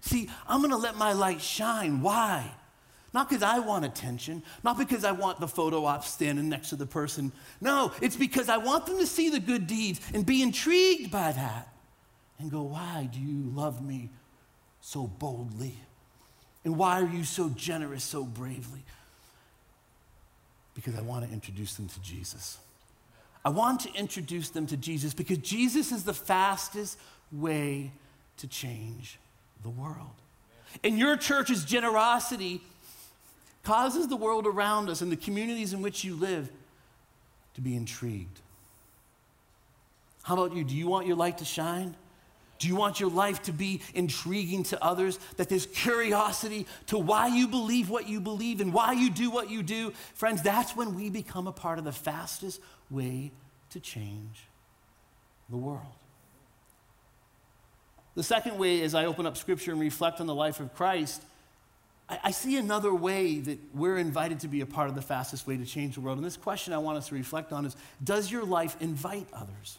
See, 0.00 0.28
I'm 0.46 0.60
to 0.68 0.76
let 0.76 0.96
my 0.96 1.12
light 1.12 1.40
shine. 1.40 2.02
Why? 2.02 2.52
Not 3.14 3.30
because 3.30 3.42
I 3.42 3.60
want 3.60 3.86
attention, 3.86 4.42
not 4.62 4.76
because 4.76 5.02
I 5.02 5.12
want 5.12 5.40
the 5.40 5.48
photo 5.48 5.86
op 5.86 6.04
standing 6.04 6.50
next 6.50 6.68
to 6.68 6.76
the 6.76 6.84
person. 6.84 7.32
No, 7.62 7.92
it's 8.02 8.16
because 8.16 8.50
I 8.50 8.58
want 8.58 8.84
them 8.84 8.98
to 8.98 9.06
see 9.06 9.30
the 9.30 9.40
good 9.40 9.66
deeds 9.66 10.00
and 10.12 10.26
be 10.26 10.42
intrigued 10.42 11.10
by 11.10 11.32
that 11.32 11.72
and 12.38 12.50
go, 12.50 12.62
Why 12.62 13.08
do 13.10 13.18
you 13.18 13.50
love 13.54 13.82
me 13.82 14.10
so 14.82 15.06
boldly? 15.06 15.78
And 16.64 16.76
why 16.76 17.00
are 17.00 17.06
you 17.06 17.24
so 17.24 17.48
generous 17.48 18.04
so 18.04 18.24
bravely? 18.24 18.84
Because 20.76 20.94
I 20.94 21.00
want 21.00 21.26
to 21.26 21.32
introduce 21.32 21.74
them 21.74 21.88
to 21.88 22.00
Jesus. 22.00 22.58
I 23.44 23.48
want 23.48 23.80
to 23.80 23.92
introduce 23.94 24.50
them 24.50 24.66
to 24.66 24.76
Jesus 24.76 25.14
because 25.14 25.38
Jesus 25.38 25.90
is 25.90 26.04
the 26.04 26.14
fastest 26.14 26.98
way 27.32 27.92
to 28.38 28.46
change 28.46 29.18
the 29.62 29.70
world. 29.70 30.14
And 30.84 30.98
your 30.98 31.16
church's 31.16 31.64
generosity 31.64 32.60
causes 33.64 34.08
the 34.08 34.16
world 34.16 34.46
around 34.46 34.88
us 34.88 35.00
and 35.00 35.10
the 35.10 35.16
communities 35.16 35.72
in 35.72 35.82
which 35.82 36.04
you 36.04 36.14
live 36.14 36.50
to 37.54 37.60
be 37.60 37.74
intrigued. 37.74 38.40
How 40.22 40.34
about 40.34 40.56
you? 40.56 40.64
Do 40.64 40.76
you 40.76 40.88
want 40.88 41.06
your 41.06 41.16
light 41.16 41.38
to 41.38 41.44
shine? 41.44 41.94
Do 42.58 42.68
you 42.68 42.76
want 42.76 43.00
your 43.00 43.10
life 43.10 43.42
to 43.42 43.52
be 43.52 43.82
intriguing 43.94 44.62
to 44.64 44.82
others? 44.82 45.18
That 45.36 45.48
there's 45.48 45.66
curiosity 45.66 46.66
to 46.86 46.98
why 46.98 47.28
you 47.28 47.48
believe 47.48 47.90
what 47.90 48.08
you 48.08 48.20
believe 48.20 48.60
and 48.60 48.72
why 48.72 48.92
you 48.92 49.10
do 49.10 49.30
what 49.30 49.50
you 49.50 49.62
do? 49.62 49.92
Friends, 50.14 50.42
that's 50.42 50.74
when 50.74 50.94
we 50.94 51.10
become 51.10 51.46
a 51.46 51.52
part 51.52 51.78
of 51.78 51.84
the 51.84 51.92
fastest 51.92 52.60
way 52.90 53.32
to 53.70 53.80
change 53.80 54.44
the 55.50 55.56
world. 55.56 55.82
The 58.14 58.22
second 58.22 58.58
way, 58.58 58.80
as 58.82 58.94
I 58.94 59.04
open 59.04 59.26
up 59.26 59.36
scripture 59.36 59.72
and 59.72 59.80
reflect 59.80 60.20
on 60.20 60.26
the 60.26 60.34
life 60.34 60.58
of 60.58 60.74
Christ, 60.74 61.22
I, 62.08 62.18
I 62.24 62.30
see 62.30 62.56
another 62.56 62.94
way 62.94 63.40
that 63.40 63.58
we're 63.74 63.98
invited 63.98 64.40
to 64.40 64.48
be 64.48 64.62
a 64.62 64.66
part 64.66 64.88
of 64.88 64.94
the 64.94 65.02
fastest 65.02 65.46
way 65.46 65.56
to 65.58 65.66
change 65.66 65.96
the 65.96 66.00
world. 66.00 66.16
And 66.16 66.26
this 66.26 66.36
question 66.36 66.72
I 66.72 66.78
want 66.78 66.96
us 66.98 67.08
to 67.08 67.14
reflect 67.14 67.52
on 67.52 67.66
is 67.66 67.76
Does 68.02 68.32
your 68.32 68.44
life 68.44 68.76
invite 68.80 69.26
others? 69.32 69.78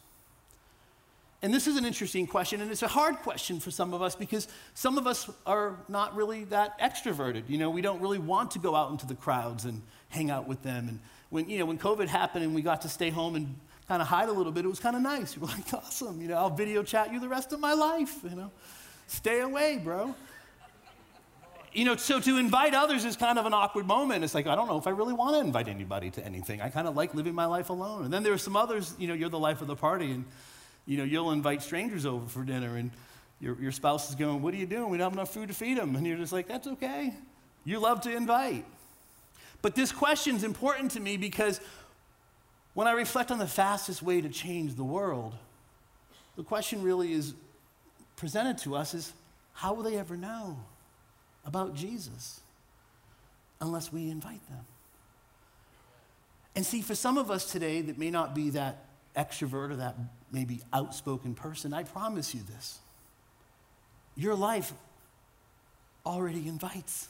And 1.44 1.54
this 1.54 1.68
is 1.68 1.78
an 1.78 1.86
interesting 1.86 2.26
question, 2.26 2.62
and 2.62 2.72
it's 2.72 2.82
a 2.82 2.88
hard 2.88 3.18
question 3.18 3.60
for 3.60 3.70
some 3.70 3.94
of 3.94 4.02
us 4.02 4.16
because 4.16 4.48
some 4.74 4.98
of 4.98 5.06
us 5.06 5.30
are 5.46 5.78
not 5.88 6.16
really 6.16 6.46
that 6.46 6.80
extroverted. 6.80 7.44
You 7.48 7.60
know, 7.60 7.70
we 7.70 7.82
don't 7.82 8.02
really 8.02 8.18
want 8.18 8.52
to 8.52 8.60
go 8.60 8.76
out 8.76 8.90
into 8.90 9.06
the 9.06 9.14
crowds 9.14 9.66
and 9.66 9.84
hang 10.10 10.32
out 10.32 10.48
with 10.48 10.64
them. 10.64 10.88
And 10.88 11.00
when, 11.30 11.48
you 11.48 11.60
know, 11.60 11.66
when 11.66 11.78
COVID 11.78 12.08
happened 12.08 12.44
and 12.44 12.56
we 12.56 12.64
got 12.64 12.82
to 12.82 12.90
stay 12.90 13.12
home 13.12 13.36
and 13.36 13.56
kind 13.88 14.02
of 14.02 14.08
hide 14.08 14.30
a 14.30 14.32
little 14.32 14.52
bit, 14.52 14.66
it 14.66 14.68
was 14.68 14.80
kind 14.80 14.96
of 14.96 15.04
nice. 15.04 15.36
We 15.38 15.42
were 15.42 15.48
like, 15.48 15.72
awesome, 15.74 16.20
you 16.22 16.28
know, 16.28 16.38
I'll 16.38 16.50
video 16.50 16.82
chat 16.82 17.14
you 17.14 17.20
the 17.20 17.30
rest 17.30 17.54
of 17.54 17.60
my 17.60 17.74
life, 17.74 18.16
you 18.24 18.36
know. 18.36 18.52
Stay 19.06 19.42
away, 19.42 19.80
bro. 19.82 20.16
You 21.72 21.86
know, 21.86 21.96
so 21.96 22.20
to 22.20 22.38
invite 22.38 22.74
others 22.74 23.06
is 23.06 23.16
kind 23.16 23.38
of 23.38 23.46
an 23.46 23.54
awkward 23.54 23.86
moment. 23.86 24.24
It's 24.24 24.34
like, 24.34 24.48
I 24.48 24.56
don't 24.56 24.68
know 24.68 24.80
if 24.80 24.88
I 24.88 24.90
really 24.90 25.14
want 25.14 25.36
to 25.36 25.42
invite 25.42 25.68
anybody 25.68 26.10
to 26.12 26.26
anything. 26.26 26.62
I 26.62 26.70
kind 26.70 26.88
of 26.88 26.96
like 26.96 27.14
living 27.14 27.36
my 27.36 27.46
life 27.46 27.70
alone. 27.70 28.06
And 28.06 28.12
then 28.12 28.24
there 28.24 28.34
are 28.34 28.40
some 28.40 28.56
others, 28.56 28.96
you 28.98 29.08
know, 29.08 29.14
you're 29.14 29.30
the 29.30 29.38
life 29.38 29.62
of 29.62 29.68
the 29.68 29.76
party, 29.76 30.12
and 30.12 30.26
you 30.88 30.98
know, 30.98 31.04
you'll 31.04 31.32
invite 31.32 31.62
strangers 31.62 32.06
over 32.06 32.28
for 32.28 32.44
dinner 32.44 32.78
and 32.78 32.90
your, 33.40 33.60
your 33.62 33.72
spouse 33.72 34.10
is 34.10 34.16
going, 34.16 34.42
What 34.42 34.54
are 34.54 34.58
you 34.58 34.66
doing? 34.66 34.90
We 34.90 34.98
don't 34.98 35.06
have 35.06 35.14
enough 35.14 35.34
food 35.34 35.50
to 35.50 35.54
feed 35.54 35.78
them. 35.78 35.96
And 35.96 36.08
you're 36.08 36.18
just 36.18 36.34
like, 36.34 36.48
That's 36.48 36.66
okay. 36.66 37.14
You 37.66 37.80
love 37.80 38.02
to 38.02 38.16
invite. 38.16 38.66
But 39.62 39.76
this 39.76 39.92
question 39.92 40.36
is 40.36 40.44
important 40.44 40.92
to 40.92 41.00
me 41.00 41.18
because 41.18 41.60
when 42.74 42.88
I 42.88 42.94
reflect 42.94 43.32
on 43.32 43.38
the 43.38 43.48
fastest 43.48 44.02
way 44.02 44.22
to 44.22 44.30
change 44.30 44.76
the 44.76 44.84
world, 44.84 45.36
the 46.36 46.44
question 46.44 46.82
really 46.82 47.12
is 47.12 47.34
presented 48.16 48.60
to 48.60 48.76
us 48.76 48.94
is 48.94 49.14
how 49.54 49.74
will 49.74 49.84
they 49.84 49.98
ever 49.98 50.16
know 50.16 50.58
about 51.46 51.76
Jesus 51.76 52.40
unless 53.60 53.92
we 53.92 54.10
invite 54.10 54.48
them? 54.48 54.66
And 56.56 56.66
see, 56.66 56.82
for 56.82 56.96
some 56.96 57.18
of 57.18 57.30
us 57.30 57.52
today 57.52 57.82
that 57.82 57.98
may 57.98 58.10
not 58.10 58.34
be 58.34 58.52
that 58.52 58.86
extrovert 59.16 59.72
or 59.72 59.76
that 59.78 59.96
maybe 60.32 60.62
outspoken 60.74 61.34
person, 61.34 61.74
I 61.74 61.84
promise 61.84 62.34
you 62.34 62.42
this. 62.42 62.80
Your 64.16 64.36
life 64.36 64.74
already 66.06 66.48
invites. 66.48 67.08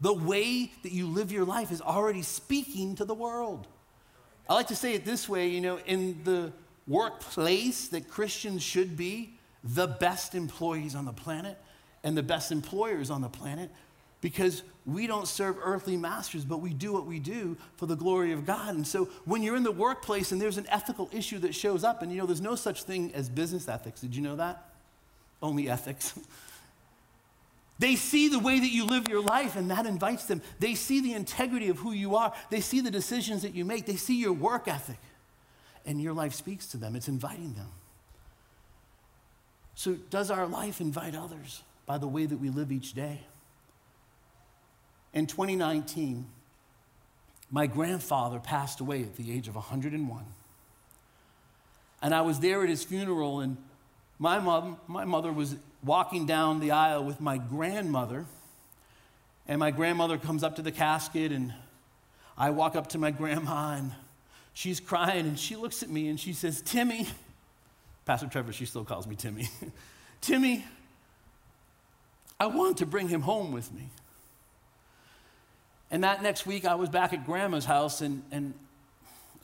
The 0.00 0.12
way 0.12 0.70
that 0.82 0.92
you 0.92 1.06
live 1.06 1.32
your 1.32 1.44
life 1.44 1.72
is 1.72 1.80
already 1.80 2.22
speaking 2.22 2.94
to 2.96 3.04
the 3.04 3.14
world. 3.14 3.66
I 4.48 4.54
like 4.54 4.68
to 4.68 4.76
say 4.76 4.94
it 4.94 5.04
this 5.04 5.28
way 5.28 5.48
you 5.48 5.60
know, 5.60 5.78
in 5.86 6.20
the 6.24 6.52
workplace 6.86 7.88
that 7.88 8.08
Christians 8.08 8.62
should 8.62 8.96
be 8.96 9.34
the 9.62 9.86
best 9.86 10.34
employees 10.34 10.94
on 10.94 11.04
the 11.04 11.12
planet 11.12 11.58
and 12.04 12.16
the 12.16 12.22
best 12.22 12.52
employers 12.52 13.10
on 13.10 13.20
the 13.20 13.28
planet, 13.28 13.70
because 14.20 14.62
we 14.86 15.06
don't 15.06 15.28
serve 15.28 15.56
earthly 15.62 15.96
masters, 15.96 16.44
but 16.44 16.60
we 16.60 16.72
do 16.72 16.92
what 16.92 17.06
we 17.06 17.18
do 17.18 17.56
for 17.76 17.86
the 17.86 17.94
glory 17.94 18.32
of 18.32 18.46
God. 18.46 18.74
And 18.74 18.86
so 18.86 19.06
when 19.24 19.42
you're 19.42 19.56
in 19.56 19.62
the 19.62 19.72
workplace 19.72 20.32
and 20.32 20.40
there's 20.40 20.58
an 20.58 20.66
ethical 20.70 21.08
issue 21.12 21.38
that 21.40 21.54
shows 21.54 21.84
up, 21.84 22.02
and 22.02 22.10
you 22.10 22.18
know, 22.18 22.26
there's 22.26 22.40
no 22.40 22.54
such 22.54 22.84
thing 22.84 23.12
as 23.14 23.28
business 23.28 23.68
ethics. 23.68 24.00
Did 24.00 24.16
you 24.16 24.22
know 24.22 24.36
that? 24.36 24.70
Only 25.42 25.68
ethics. 25.68 26.18
They 27.78 27.94
see 27.94 28.28
the 28.28 28.40
way 28.40 28.58
that 28.58 28.70
you 28.70 28.84
live 28.86 29.08
your 29.08 29.22
life, 29.22 29.54
and 29.54 29.70
that 29.70 29.86
invites 29.86 30.24
them. 30.24 30.42
They 30.58 30.74
see 30.74 31.00
the 31.00 31.14
integrity 31.14 31.68
of 31.68 31.78
who 31.78 31.92
you 31.92 32.16
are. 32.16 32.32
They 32.50 32.60
see 32.60 32.80
the 32.80 32.90
decisions 32.90 33.42
that 33.42 33.54
you 33.54 33.64
make. 33.64 33.86
They 33.86 33.94
see 33.94 34.18
your 34.18 34.32
work 34.32 34.66
ethic, 34.66 34.98
and 35.86 36.02
your 36.02 36.12
life 36.12 36.34
speaks 36.34 36.66
to 36.68 36.76
them. 36.76 36.96
It's 36.96 37.06
inviting 37.06 37.54
them. 37.54 37.68
So, 39.76 39.94
does 40.10 40.28
our 40.32 40.48
life 40.48 40.80
invite 40.80 41.14
others 41.14 41.62
by 41.86 41.98
the 41.98 42.08
way 42.08 42.26
that 42.26 42.38
we 42.38 42.50
live 42.50 42.72
each 42.72 42.94
day? 42.94 43.20
In 45.18 45.26
2019, 45.26 46.26
my 47.50 47.66
grandfather 47.66 48.38
passed 48.38 48.78
away 48.78 49.02
at 49.02 49.16
the 49.16 49.32
age 49.32 49.48
of 49.48 49.56
101. 49.56 50.24
And 52.00 52.14
I 52.14 52.20
was 52.20 52.38
there 52.38 52.62
at 52.62 52.68
his 52.68 52.84
funeral, 52.84 53.40
and 53.40 53.56
my, 54.20 54.38
mom, 54.38 54.76
my 54.86 55.04
mother 55.04 55.32
was 55.32 55.56
walking 55.82 56.24
down 56.24 56.60
the 56.60 56.70
aisle 56.70 57.02
with 57.02 57.20
my 57.20 57.36
grandmother. 57.36 58.26
And 59.48 59.58
my 59.58 59.72
grandmother 59.72 60.18
comes 60.18 60.44
up 60.44 60.54
to 60.54 60.62
the 60.62 60.70
casket, 60.70 61.32
and 61.32 61.52
I 62.36 62.50
walk 62.50 62.76
up 62.76 62.86
to 62.90 62.98
my 62.98 63.10
grandma, 63.10 63.74
and 63.76 63.90
she's 64.52 64.78
crying, 64.78 65.26
and 65.26 65.36
she 65.36 65.56
looks 65.56 65.82
at 65.82 65.90
me 65.90 66.06
and 66.06 66.20
she 66.20 66.32
says, 66.32 66.62
Timmy, 66.62 67.08
Pastor 68.04 68.28
Trevor, 68.28 68.52
she 68.52 68.66
still 68.66 68.84
calls 68.84 69.08
me 69.08 69.16
Timmy, 69.16 69.48
Timmy, 70.20 70.64
I 72.38 72.46
want 72.46 72.76
to 72.76 72.86
bring 72.86 73.08
him 73.08 73.22
home 73.22 73.50
with 73.50 73.74
me. 73.74 73.90
And 75.90 76.04
that 76.04 76.22
next 76.22 76.46
week, 76.46 76.64
I 76.64 76.74
was 76.74 76.88
back 76.88 77.12
at 77.12 77.24
grandma's 77.24 77.64
house, 77.64 78.02
and, 78.02 78.22
and 78.30 78.54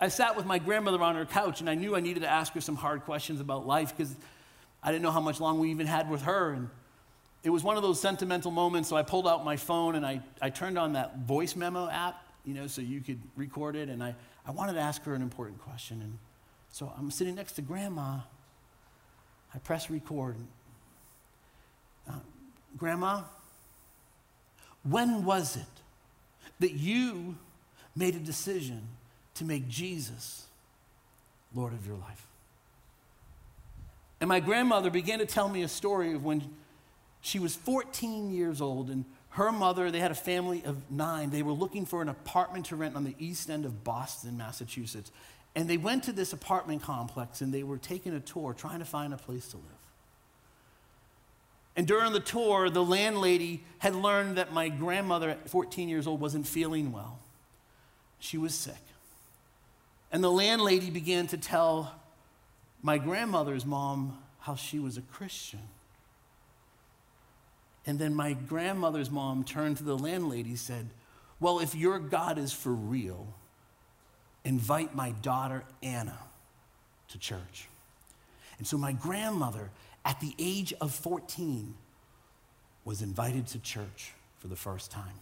I 0.00 0.08
sat 0.08 0.36
with 0.36 0.44
my 0.44 0.58
grandmother 0.58 1.02
on 1.02 1.14
her 1.14 1.24
couch, 1.24 1.60
and 1.60 1.70
I 1.70 1.74
knew 1.74 1.96
I 1.96 2.00
needed 2.00 2.20
to 2.20 2.28
ask 2.28 2.52
her 2.52 2.60
some 2.60 2.76
hard 2.76 3.02
questions 3.04 3.40
about 3.40 3.66
life 3.66 3.96
because 3.96 4.14
I 4.82 4.92
didn't 4.92 5.02
know 5.02 5.10
how 5.10 5.20
much 5.20 5.40
long 5.40 5.58
we 5.58 5.70
even 5.70 5.86
had 5.86 6.10
with 6.10 6.22
her. 6.22 6.52
And 6.52 6.68
it 7.42 7.50
was 7.50 7.62
one 7.62 7.76
of 7.76 7.82
those 7.82 8.00
sentimental 8.00 8.50
moments, 8.50 8.90
so 8.90 8.96
I 8.96 9.02
pulled 9.02 9.26
out 9.26 9.44
my 9.44 9.56
phone 9.56 9.94
and 9.94 10.04
I, 10.04 10.20
I 10.42 10.50
turned 10.50 10.78
on 10.78 10.92
that 10.92 11.20
voice 11.20 11.56
memo 11.56 11.88
app, 11.88 12.22
you 12.44 12.52
know, 12.52 12.66
so 12.66 12.82
you 12.82 13.00
could 13.00 13.20
record 13.36 13.76
it. 13.76 13.88
And 13.88 14.02
I, 14.02 14.14
I 14.46 14.50
wanted 14.50 14.74
to 14.74 14.80
ask 14.80 15.02
her 15.04 15.14
an 15.14 15.22
important 15.22 15.60
question. 15.62 16.02
And 16.02 16.18
so 16.70 16.92
I'm 16.98 17.10
sitting 17.10 17.34
next 17.34 17.52
to 17.52 17.62
grandma. 17.62 18.18
I 19.54 19.58
press 19.58 19.88
record. 19.88 20.36
Uh, 22.08 22.12
grandma, 22.76 23.22
when 24.82 25.24
was 25.24 25.56
it 25.56 25.62
that 26.64 26.72
you 26.72 27.36
made 27.94 28.14
a 28.14 28.18
decision 28.18 28.88
to 29.34 29.44
make 29.44 29.68
Jesus 29.68 30.46
Lord 31.54 31.74
of 31.74 31.86
your 31.86 31.96
life. 31.96 32.26
And 34.18 34.28
my 34.28 34.40
grandmother 34.40 34.88
began 34.88 35.18
to 35.18 35.26
tell 35.26 35.46
me 35.46 35.62
a 35.62 35.68
story 35.68 36.14
of 36.14 36.24
when 36.24 36.42
she 37.20 37.38
was 37.38 37.54
14 37.54 38.30
years 38.30 38.62
old 38.62 38.88
and 38.88 39.04
her 39.30 39.52
mother, 39.52 39.90
they 39.90 40.00
had 40.00 40.10
a 40.10 40.14
family 40.14 40.62
of 40.64 40.90
nine. 40.90 41.28
They 41.28 41.42
were 41.42 41.52
looking 41.52 41.84
for 41.84 42.00
an 42.00 42.08
apartment 42.08 42.64
to 42.66 42.76
rent 42.76 42.96
on 42.96 43.04
the 43.04 43.14
east 43.18 43.50
end 43.50 43.66
of 43.66 43.84
Boston, 43.84 44.38
Massachusetts. 44.38 45.12
And 45.54 45.68
they 45.68 45.76
went 45.76 46.04
to 46.04 46.12
this 46.12 46.32
apartment 46.32 46.80
complex 46.80 47.42
and 47.42 47.52
they 47.52 47.62
were 47.62 47.76
taking 47.76 48.14
a 48.14 48.20
tour 48.20 48.54
trying 48.54 48.78
to 48.78 48.86
find 48.86 49.12
a 49.12 49.18
place 49.18 49.48
to 49.48 49.58
live. 49.58 49.73
And 51.76 51.86
during 51.86 52.12
the 52.12 52.20
tour, 52.20 52.70
the 52.70 52.84
landlady 52.84 53.64
had 53.78 53.94
learned 53.94 54.36
that 54.36 54.52
my 54.52 54.68
grandmother 54.68 55.30
at 55.30 55.48
14 55.48 55.88
years 55.88 56.06
old 56.06 56.20
wasn't 56.20 56.46
feeling 56.46 56.92
well. 56.92 57.18
She 58.20 58.38
was 58.38 58.54
sick. 58.54 58.74
And 60.12 60.22
the 60.22 60.30
landlady 60.30 60.90
began 60.90 61.26
to 61.28 61.36
tell 61.36 62.00
my 62.82 62.98
grandmother's 62.98 63.66
mom 63.66 64.18
how 64.40 64.54
she 64.54 64.78
was 64.78 64.96
a 64.96 65.02
Christian. 65.02 65.60
And 67.86 67.98
then 67.98 68.14
my 68.14 68.34
grandmother's 68.34 69.10
mom 69.10 69.42
turned 69.44 69.78
to 69.78 69.84
the 69.84 69.98
landlady 69.98 70.50
and 70.50 70.58
said, 70.58 70.88
Well, 71.40 71.58
if 71.58 71.74
your 71.74 71.98
God 71.98 72.38
is 72.38 72.52
for 72.52 72.72
real, 72.72 73.26
invite 74.44 74.94
my 74.94 75.10
daughter 75.10 75.64
Anna 75.82 76.18
to 77.08 77.18
church. 77.18 77.68
And 78.58 78.66
so 78.66 78.78
my 78.78 78.92
grandmother 78.92 79.70
at 80.04 80.20
the 80.20 80.34
age 80.38 80.72
of 80.80 80.92
14, 80.92 81.74
was 82.84 83.00
invited 83.00 83.46
to 83.48 83.58
church 83.58 84.12
for 84.38 84.48
the 84.48 84.56
first 84.56 84.90
time. 84.90 85.18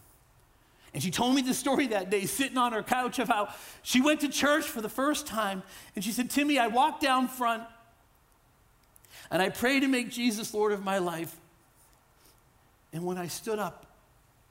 And 0.94 1.02
she 1.02 1.10
told 1.10 1.34
me 1.34 1.42
the 1.42 1.54
story 1.54 1.86
that 1.88 2.10
day, 2.10 2.26
sitting 2.26 2.58
on 2.58 2.72
her 2.72 2.82
couch, 2.82 3.18
of 3.18 3.28
how 3.28 3.48
she 3.82 4.00
went 4.00 4.20
to 4.20 4.28
church 4.28 4.64
for 4.64 4.80
the 4.80 4.88
first 4.88 5.26
time. 5.26 5.62
And 5.94 6.04
she 6.04 6.12
said, 6.12 6.28
Timmy, 6.28 6.58
I 6.58 6.66
walked 6.66 7.00
down 7.00 7.28
front 7.28 7.62
and 9.30 9.40
I 9.40 9.48
prayed 9.48 9.80
to 9.80 9.88
make 9.88 10.10
Jesus 10.10 10.52
Lord 10.52 10.72
of 10.72 10.84
my 10.84 10.98
life. 10.98 11.34
And 12.92 13.04
when 13.04 13.16
I 13.16 13.28
stood 13.28 13.58
up, 13.58 13.86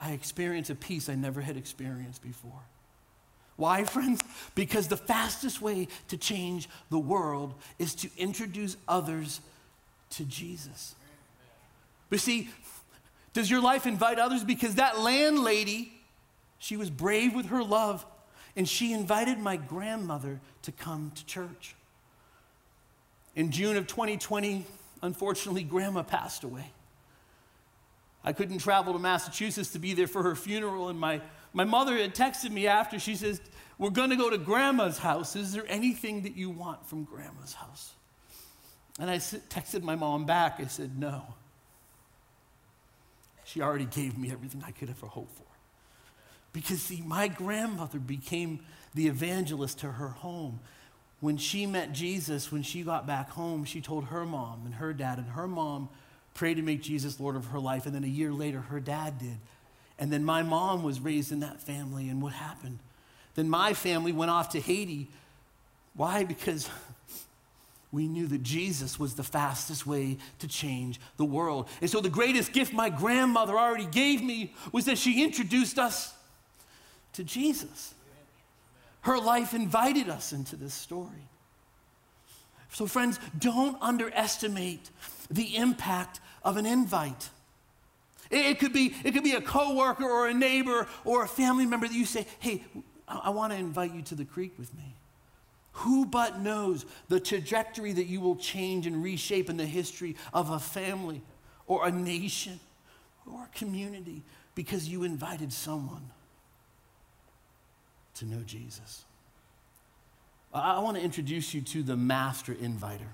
I 0.00 0.12
experienced 0.12 0.70
a 0.70 0.74
peace 0.74 1.08
I 1.08 1.14
never 1.14 1.40
had 1.40 1.56
experienced 1.56 2.22
before. 2.22 2.60
Why, 3.54 3.84
friends? 3.84 4.20
Because 4.56 4.88
the 4.88 4.96
fastest 4.96 5.62
way 5.62 5.86
to 6.08 6.16
change 6.16 6.68
the 6.90 6.98
world 6.98 7.54
is 7.78 7.94
to 7.96 8.10
introduce 8.18 8.76
others 8.88 9.40
to 10.12 10.24
Jesus. 10.24 10.94
But 12.10 12.20
see, 12.20 12.50
does 13.32 13.50
your 13.50 13.60
life 13.60 13.86
invite 13.86 14.18
others? 14.18 14.44
Because 14.44 14.76
that 14.76 14.98
landlady, 14.98 15.92
she 16.58 16.76
was 16.76 16.90
brave 16.90 17.34
with 17.34 17.46
her 17.46 17.62
love, 17.62 18.04
and 18.56 18.68
she 18.68 18.92
invited 18.92 19.38
my 19.38 19.56
grandmother 19.56 20.40
to 20.62 20.72
come 20.72 21.12
to 21.14 21.24
church. 21.24 21.74
In 23.34 23.50
June 23.50 23.76
of 23.76 23.86
2020, 23.86 24.66
unfortunately, 25.00 25.62
grandma 25.62 26.02
passed 26.02 26.44
away. 26.44 26.70
I 28.24 28.32
couldn't 28.32 28.58
travel 28.58 28.92
to 28.92 28.98
Massachusetts 28.98 29.70
to 29.70 29.78
be 29.78 29.94
there 29.94 30.06
for 30.06 30.22
her 30.22 30.36
funeral, 30.36 30.88
and 30.88 31.00
my, 31.00 31.20
my 31.52 31.64
mother 31.64 31.96
had 31.96 32.14
texted 32.14 32.50
me 32.50 32.66
after. 32.66 32.98
She 32.98 33.16
says, 33.16 33.40
We're 33.78 33.90
going 33.90 34.10
to 34.10 34.16
go 34.16 34.30
to 34.30 34.38
grandma's 34.38 34.98
house. 34.98 35.34
Is 35.34 35.52
there 35.52 35.64
anything 35.66 36.22
that 36.22 36.36
you 36.36 36.50
want 36.50 36.86
from 36.86 37.04
grandma's 37.04 37.54
house? 37.54 37.94
And 38.98 39.10
I 39.10 39.16
texted 39.16 39.82
my 39.82 39.96
mom 39.96 40.26
back. 40.26 40.60
I 40.60 40.66
said, 40.66 40.98
No. 40.98 41.22
She 43.44 43.60
already 43.60 43.86
gave 43.86 44.16
me 44.16 44.30
everything 44.30 44.62
I 44.66 44.70
could 44.70 44.88
ever 44.88 45.06
hope 45.06 45.28
for. 45.36 45.44
Because, 46.52 46.80
see, 46.80 47.02
my 47.04 47.28
grandmother 47.28 47.98
became 47.98 48.60
the 48.94 49.08
evangelist 49.08 49.80
to 49.80 49.92
her 49.92 50.08
home. 50.08 50.60
When 51.20 51.36
she 51.36 51.66
met 51.66 51.92
Jesus, 51.92 52.52
when 52.52 52.62
she 52.62 52.82
got 52.82 53.06
back 53.06 53.30
home, 53.30 53.64
she 53.64 53.80
told 53.80 54.06
her 54.06 54.24
mom 54.24 54.62
and 54.64 54.74
her 54.74 54.92
dad, 54.92 55.18
and 55.18 55.28
her 55.28 55.48
mom 55.48 55.88
prayed 56.34 56.54
to 56.54 56.62
make 56.62 56.82
Jesus 56.82 57.20
Lord 57.20 57.36
of 57.36 57.46
her 57.46 57.58
life. 57.58 57.86
And 57.86 57.94
then 57.94 58.04
a 58.04 58.08
year 58.08 58.32
later, 58.32 58.60
her 58.60 58.80
dad 58.80 59.18
did. 59.18 59.38
And 59.98 60.12
then 60.12 60.24
my 60.24 60.42
mom 60.42 60.82
was 60.82 61.00
raised 61.00 61.32
in 61.32 61.40
that 61.40 61.60
family. 61.60 62.08
And 62.08 62.20
what 62.20 62.32
happened? 62.32 62.78
Then 63.34 63.48
my 63.48 63.72
family 63.72 64.12
went 64.12 64.30
off 64.30 64.50
to 64.50 64.60
Haiti. 64.60 65.08
Why? 65.94 66.24
Because 66.24 66.68
we 67.92 68.08
knew 68.08 68.26
that 68.28 68.42
Jesus 68.42 68.98
was 68.98 69.14
the 69.14 69.22
fastest 69.22 69.86
way 69.86 70.16
to 70.38 70.48
change 70.48 70.98
the 71.18 71.26
world. 71.26 71.68
And 71.82 71.90
so 71.90 72.00
the 72.00 72.08
greatest 72.08 72.52
gift 72.52 72.72
my 72.72 72.88
grandmother 72.88 73.56
already 73.56 73.84
gave 73.84 74.22
me 74.22 74.54
was 74.72 74.86
that 74.86 74.96
she 74.96 75.22
introduced 75.22 75.78
us 75.78 76.14
to 77.12 77.22
Jesus. 77.22 77.94
Her 79.02 79.18
life 79.18 79.52
invited 79.52 80.08
us 80.08 80.32
into 80.32 80.56
this 80.56 80.72
story. 80.72 81.28
So, 82.70 82.86
friends, 82.86 83.20
don't 83.38 83.76
underestimate 83.82 84.88
the 85.30 85.56
impact 85.56 86.20
of 86.42 86.56
an 86.56 86.64
invite. 86.64 87.28
It, 88.30 88.58
could 88.58 88.72
be, 88.72 88.94
it 89.04 89.12
could 89.12 89.24
be 89.24 89.32
a 89.32 89.42
coworker 89.42 90.08
or 90.08 90.28
a 90.28 90.32
neighbor 90.32 90.88
or 91.04 91.24
a 91.24 91.28
family 91.28 91.66
member 91.66 91.86
that 91.86 91.94
you 91.94 92.06
say, 92.06 92.26
hey, 92.38 92.64
I, 93.06 93.24
I 93.24 93.30
want 93.30 93.52
to 93.52 93.58
invite 93.58 93.92
you 93.92 94.00
to 94.02 94.14
the 94.14 94.24
creek 94.24 94.54
with 94.58 94.74
me. 94.74 94.94
Who 95.72 96.04
but 96.04 96.40
knows 96.40 96.84
the 97.08 97.18
trajectory 97.18 97.92
that 97.92 98.06
you 98.06 98.20
will 98.20 98.36
change 98.36 98.86
and 98.86 99.02
reshape 99.02 99.48
in 99.48 99.56
the 99.56 99.66
history 99.66 100.16
of 100.32 100.50
a 100.50 100.58
family 100.58 101.22
or 101.66 101.86
a 101.86 101.90
nation 101.90 102.60
or 103.30 103.44
a 103.44 103.58
community 103.58 104.22
because 104.54 104.88
you 104.88 105.02
invited 105.02 105.52
someone 105.52 106.10
to 108.16 108.26
know 108.26 108.42
Jesus? 108.44 109.04
I 110.52 110.80
want 110.80 110.98
to 110.98 111.02
introduce 111.02 111.54
you 111.54 111.62
to 111.62 111.82
the 111.82 111.96
master 111.96 112.52
inviter. 112.52 113.08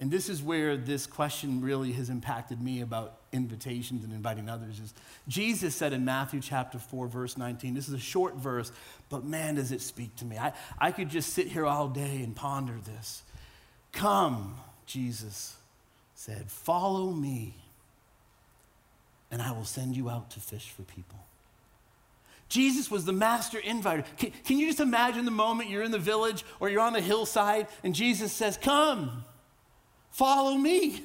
And 0.00 0.10
this 0.10 0.30
is 0.30 0.42
where 0.42 0.78
this 0.78 1.06
question 1.06 1.60
really 1.60 1.92
has 1.92 2.08
impacted 2.08 2.60
me 2.60 2.80
about 2.80 3.16
invitations 3.32 4.02
and 4.02 4.12
inviting 4.12 4.48
others 4.48 4.80
is 4.80 4.92
Jesus 5.28 5.76
said 5.76 5.92
in 5.92 6.04
Matthew 6.04 6.40
chapter 6.40 6.78
4 6.78 7.06
verse 7.06 7.38
19 7.38 7.74
this 7.74 7.86
is 7.86 7.94
a 7.94 7.98
short 7.98 8.34
verse 8.34 8.72
but 9.08 9.24
man 9.24 9.54
does 9.54 9.70
it 9.70 9.80
speak 9.80 10.16
to 10.16 10.24
me. 10.24 10.36
I, 10.36 10.52
I 10.78 10.90
could 10.90 11.10
just 11.10 11.32
sit 11.32 11.46
here 11.46 11.66
all 11.66 11.86
day 11.88 12.22
and 12.24 12.34
ponder 12.34 12.74
this. 12.84 13.22
Come 13.92 14.56
Jesus 14.86 15.56
said 16.14 16.50
follow 16.50 17.10
me 17.10 17.54
and 19.30 19.40
I 19.40 19.52
will 19.52 19.64
send 19.64 19.96
you 19.96 20.10
out 20.10 20.30
to 20.30 20.40
fish 20.40 20.70
for 20.70 20.82
people. 20.82 21.18
Jesus 22.48 22.90
was 22.90 23.04
the 23.04 23.12
master 23.12 23.60
inviter. 23.60 24.02
Can, 24.16 24.32
can, 24.44 24.58
you 24.58 24.66
just 24.66 24.80
imagine 24.80 25.24
the 25.24 25.30
moment 25.30 25.70
you're 25.70 25.84
in 25.84 25.92
the 25.92 26.00
village 26.00 26.44
or 26.58 26.68
you're 26.68 26.80
on 26.80 26.94
the 26.94 27.00
hillside 27.00 27.68
and 27.84 27.94
Jesus 27.94 28.32
says, 28.32 28.56
Come, 28.56 29.24
follow 30.10 30.56
me. 30.56 31.04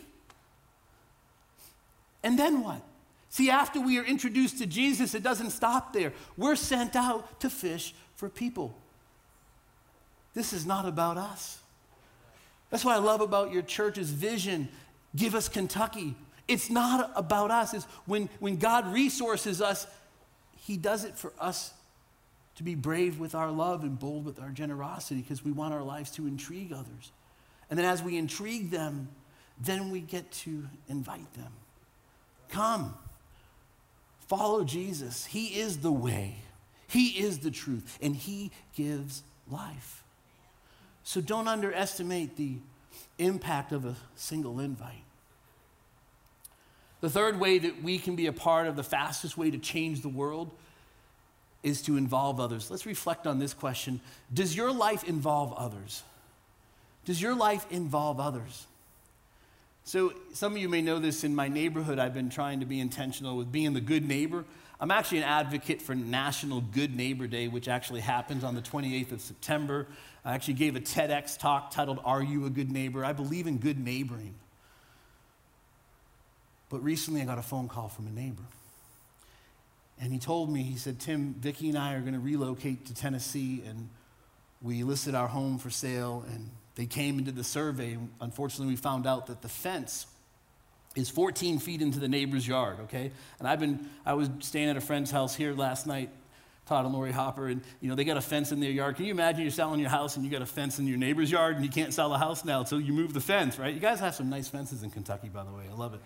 And 2.23 2.39
then 2.39 2.63
what? 2.63 2.81
See, 3.29 3.49
after 3.49 3.81
we 3.81 3.99
are 3.99 4.03
introduced 4.03 4.59
to 4.59 4.65
Jesus, 4.65 5.13
it 5.13 5.21
doesn't 5.21 5.51
stop 5.51 5.93
there. 5.93 6.13
We're 6.37 6.55
sent 6.55 6.95
out 6.95 7.39
to 7.41 7.49
fish 7.49 7.93
for 8.15 8.29
people. 8.29 8.75
This 10.33 10.53
is 10.53 10.65
not 10.65 10.85
about 10.85 11.17
us. 11.17 11.59
That's 12.69 12.83
what 12.83 12.95
I 12.95 12.99
love 12.99 13.21
about 13.21 13.51
your 13.51 13.61
church's 13.61 14.09
vision. 14.09 14.69
Give 15.15 15.35
us 15.35 15.49
Kentucky. 15.49 16.15
It's 16.47 16.69
not 16.69 17.11
about 17.15 17.51
us. 17.51 17.73
It's 17.73 17.85
when, 18.05 18.29
when 18.39 18.57
God 18.57 18.91
resources 18.93 19.61
us, 19.61 19.87
He 20.57 20.77
does 20.77 21.03
it 21.03 21.15
for 21.15 21.33
us 21.39 21.73
to 22.55 22.63
be 22.63 22.75
brave 22.75 23.19
with 23.19 23.35
our 23.35 23.51
love 23.51 23.83
and 23.83 23.99
bold 23.99 24.25
with 24.25 24.39
our 24.39 24.49
generosity 24.49 25.21
because 25.21 25.43
we 25.43 25.51
want 25.51 25.73
our 25.73 25.83
lives 25.83 26.11
to 26.11 26.27
intrigue 26.27 26.71
others. 26.71 27.11
And 27.69 27.79
then 27.79 27.85
as 27.85 28.03
we 28.03 28.17
intrigue 28.17 28.71
them, 28.71 29.09
then 29.59 29.89
we 29.89 30.01
get 30.01 30.31
to 30.31 30.65
invite 30.87 31.33
them. 31.33 31.51
Come, 32.49 32.93
follow 34.27 34.63
Jesus. 34.63 35.25
He 35.25 35.59
is 35.59 35.79
the 35.79 35.91
way, 35.91 36.37
He 36.87 37.07
is 37.19 37.39
the 37.39 37.51
truth, 37.51 37.97
and 38.01 38.15
He 38.15 38.51
gives 38.75 39.23
life. 39.49 40.03
So 41.03 41.21
don't 41.21 41.47
underestimate 41.47 42.35
the 42.35 42.57
impact 43.17 43.71
of 43.71 43.85
a 43.85 43.95
single 44.15 44.59
invite. 44.59 45.03
The 47.01 47.09
third 47.09 47.39
way 47.39 47.59
that 47.59 47.83
we 47.83 47.99
can 47.99 48.15
be 48.15 48.25
a 48.25 48.33
part 48.33 48.67
of 48.67 48.75
the 48.75 48.83
fastest 48.83 49.37
way 49.37 49.51
to 49.51 49.57
change 49.57 50.01
the 50.01 50.09
world 50.09 50.49
is 51.61 51.81
to 51.83 51.97
involve 51.97 52.39
others. 52.39 52.71
Let's 52.71 52.85
reflect 52.85 53.27
on 53.27 53.39
this 53.39 53.53
question 53.53 53.99
Does 54.33 54.55
your 54.55 54.71
life 54.71 55.03
involve 55.03 55.53
others? 55.53 56.03
Does 57.05 57.21
your 57.21 57.35
life 57.35 57.65
involve 57.69 58.19
others? 58.19 58.67
So, 59.83 60.13
some 60.33 60.53
of 60.53 60.57
you 60.57 60.67
may 60.67 60.81
know 60.81 60.97
this 60.97 61.23
in 61.23 61.35
my 61.35 61.47
neighborhood, 61.47 61.99
I've 61.99 62.13
been 62.15 62.31
trying 62.31 62.59
to 62.61 62.65
be 62.65 62.79
intentional 62.79 63.37
with 63.37 63.51
being 63.51 63.73
the 63.73 63.81
good 63.81 64.03
neighbor. 64.07 64.43
I'm 64.79 64.91
actually 64.91 65.19
an 65.19 65.25
advocate 65.25 65.81
for 65.81 65.93
National 65.93 66.59
Good 66.59 66.95
Neighbor 66.95 67.27
Day, 67.27 67.47
which 67.47 67.67
actually 67.67 68.01
happens 68.01 68.43
on 68.43 68.55
the 68.55 68.61
28th 68.61 69.11
of 69.11 69.21
September. 69.21 69.87
I 70.25 70.33
actually 70.33 70.55
gave 70.55 70.75
a 70.75 70.79
TEDx 70.79 71.37
talk 71.37 71.71
titled, 71.71 71.99
Are 72.03 72.21
You 72.21 72.45
a 72.45 72.49
Good 72.49 72.71
Neighbor? 72.71 73.05
I 73.05 73.13
believe 73.13 73.45
in 73.45 73.59
good 73.59 73.79
neighboring. 73.79 74.33
But 76.69 76.83
recently 76.83 77.21
I 77.21 77.25
got 77.25 77.37
a 77.37 77.43
phone 77.43 77.69
call 77.69 77.87
from 77.87 78.07
a 78.07 78.11
neighbor. 78.11 78.43
And 80.01 80.11
he 80.11 80.19
told 80.19 80.51
me, 80.51 80.63
he 80.63 80.77
said, 80.77 80.99
Tim, 80.99 81.35
Vicki 81.39 81.69
and 81.69 81.77
I 81.77 81.93
are 81.93 82.01
going 82.01 82.13
to 82.13 82.19
relocate 82.19 82.87
to 82.87 82.93
Tennessee, 82.93 83.63
and 83.65 83.87
we 84.61 84.83
listed 84.83 85.15
our 85.15 85.27
home 85.27 85.57
for 85.57 85.69
sale, 85.69 86.25
and 86.33 86.49
they 86.75 86.85
came 86.85 87.17
and 87.17 87.25
did 87.25 87.35
the 87.35 87.43
survey. 87.43 87.93
and 87.93 88.09
Unfortunately, 88.21 88.67
we 88.67 88.75
found 88.75 89.07
out 89.07 89.27
that 89.27 89.41
the 89.41 89.49
fence 89.49 90.05
is 90.95 91.09
14 91.09 91.59
feet 91.59 91.81
into 91.81 91.99
the 91.99 92.07
neighbor's 92.07 92.47
yard, 92.47 92.77
okay? 92.81 93.11
And 93.39 93.47
I've 93.47 93.59
been, 93.59 93.89
I 94.05 94.13
was 94.13 94.29
staying 94.39 94.69
at 94.69 94.77
a 94.77 94.81
friend's 94.81 95.11
house 95.11 95.35
here 95.35 95.53
last 95.53 95.87
night, 95.87 96.09
Todd 96.65 96.85
and 96.85 96.93
Lori 96.93 97.11
Hopper, 97.11 97.47
and 97.47 97.61
you 97.81 97.89
know, 97.89 97.95
they 97.95 98.05
got 98.05 98.17
a 98.17 98.21
fence 98.21 98.51
in 98.51 98.59
their 98.59 98.71
yard. 98.71 98.95
Can 98.95 99.05
you 99.05 99.11
imagine 99.11 99.41
you're 99.41 99.51
selling 99.51 99.79
your 99.79 99.89
house 99.89 100.15
and 100.15 100.25
you 100.25 100.31
got 100.31 100.41
a 100.41 100.45
fence 100.45 100.79
in 100.79 100.87
your 100.87 100.97
neighbor's 100.97 101.29
yard 101.29 101.55
and 101.55 101.65
you 101.65 101.71
can't 101.71 101.93
sell 101.93 102.09
the 102.09 102.17
house 102.17 102.45
now 102.45 102.61
until 102.61 102.79
you 102.79 102.93
move 102.93 103.13
the 103.13 103.21
fence, 103.21 103.59
right? 103.59 103.73
You 103.73 103.79
guys 103.79 103.99
have 103.99 104.15
some 104.15 104.29
nice 104.29 104.47
fences 104.47 104.83
in 104.83 104.89
Kentucky, 104.89 105.29
by 105.29 105.43
the 105.43 105.51
way. 105.51 105.63
I 105.69 105.75
love 105.75 105.93
it. 105.93 105.99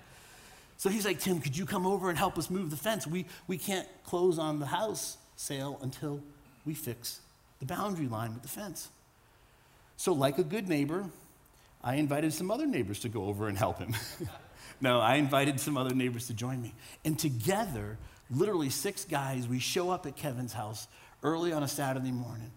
So 0.78 0.90
he's 0.90 1.06
like, 1.06 1.20
Tim, 1.20 1.40
could 1.40 1.58
you 1.58 1.66
come 1.66 1.86
over 1.86 2.10
and 2.10 2.18
help 2.18 2.38
us 2.38 2.50
move 2.50 2.72
the 2.72 2.78
fence? 2.78 3.06
We, 3.06 3.26
we 3.48 3.58
can't 3.58 3.88
close 4.06 4.40
on 4.40 4.60
the 4.60 4.66
house 4.66 5.18
sale 5.36 5.78
until 5.82 6.22
we 6.66 6.74
fix 6.74 7.22
the 7.60 7.66
boundary 7.66 8.08
line 8.08 8.34
with 8.34 8.44
the 8.44 8.50
fence. 8.50 8.90
So, 10.00 10.14
like 10.14 10.38
a 10.38 10.46
good 10.46 10.70
neighbor, 10.70 11.10
I 11.84 11.96
invited 11.96 12.34
some 12.34 12.52
other 12.52 12.66
neighbors 12.66 13.02
to 13.02 13.10
go 13.10 13.26
over 13.26 13.50
and 13.50 13.58
help 13.58 13.80
him. 13.80 13.94
no, 14.82 15.02
I 15.02 15.16
invited 15.16 15.60
some 15.60 15.76
other 15.76 15.94
neighbors 15.94 16.28
to 16.28 16.34
join 16.34 16.62
me. 16.62 16.74
And 17.04 17.20
together, 17.20 17.98
literally 18.32 18.70
six 18.70 19.04
guys, 19.04 19.46
we 19.46 19.60
show 19.60 19.90
up 19.90 20.06
at 20.06 20.16
Kevin's 20.16 20.54
house 20.54 20.88
early 21.22 21.52
on 21.52 21.64
a 21.64 21.68
Saturday 21.68 22.14
morning 22.14 22.50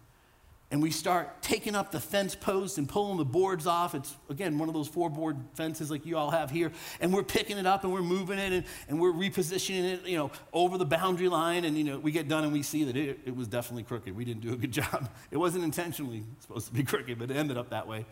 and 0.73 0.81
we 0.81 0.89
start 0.89 1.39
taking 1.43 1.75
up 1.75 1.91
the 1.91 1.99
fence 1.99 2.33
posts 2.33 2.79
and 2.79 2.89
pulling 2.89 3.19
the 3.19 3.23
boards 3.23 3.67
off. 3.67 3.93
It's, 3.93 4.15
again, 4.27 4.57
one 4.57 4.69
of 4.69 4.73
those 4.73 4.87
four 4.87 5.07
board 5.07 5.37
fences 5.53 5.91
like 5.91 6.03
you 6.03 6.17
all 6.17 6.31
have 6.31 6.49
here. 6.49 6.71
And 6.99 7.13
we're 7.13 7.21
picking 7.21 7.59
it 7.59 7.67
up 7.67 7.83
and 7.83 7.93
we're 7.93 8.01
moving 8.01 8.39
it 8.39 8.51
and, 8.51 8.65
and 8.89 8.99
we're 8.99 9.13
repositioning 9.13 9.83
it, 9.83 10.07
you 10.07 10.17
know, 10.17 10.31
over 10.51 10.79
the 10.79 10.85
boundary 10.85 11.29
line. 11.29 11.63
And, 11.65 11.77
you 11.77 11.83
know, 11.83 11.99
we 11.99 12.11
get 12.11 12.27
done 12.27 12.43
and 12.43 12.51
we 12.51 12.63
see 12.63 12.85
that 12.85 12.97
it, 12.97 13.19
it 13.23 13.35
was 13.35 13.47
definitely 13.47 13.83
crooked. 13.83 14.15
We 14.15 14.25
didn't 14.25 14.41
do 14.41 14.51
a 14.51 14.55
good 14.55 14.71
job. 14.81 15.11
It 15.29 15.37
wasn't 15.37 15.63
intentionally 15.63 16.23
supposed 16.39 16.69
to 16.69 16.73
be 16.73 16.81
crooked, 16.81 17.19
but 17.19 17.29
it 17.29 17.37
ended 17.37 17.55
up 17.55 17.69
that 17.69 17.87
way. 17.87 18.07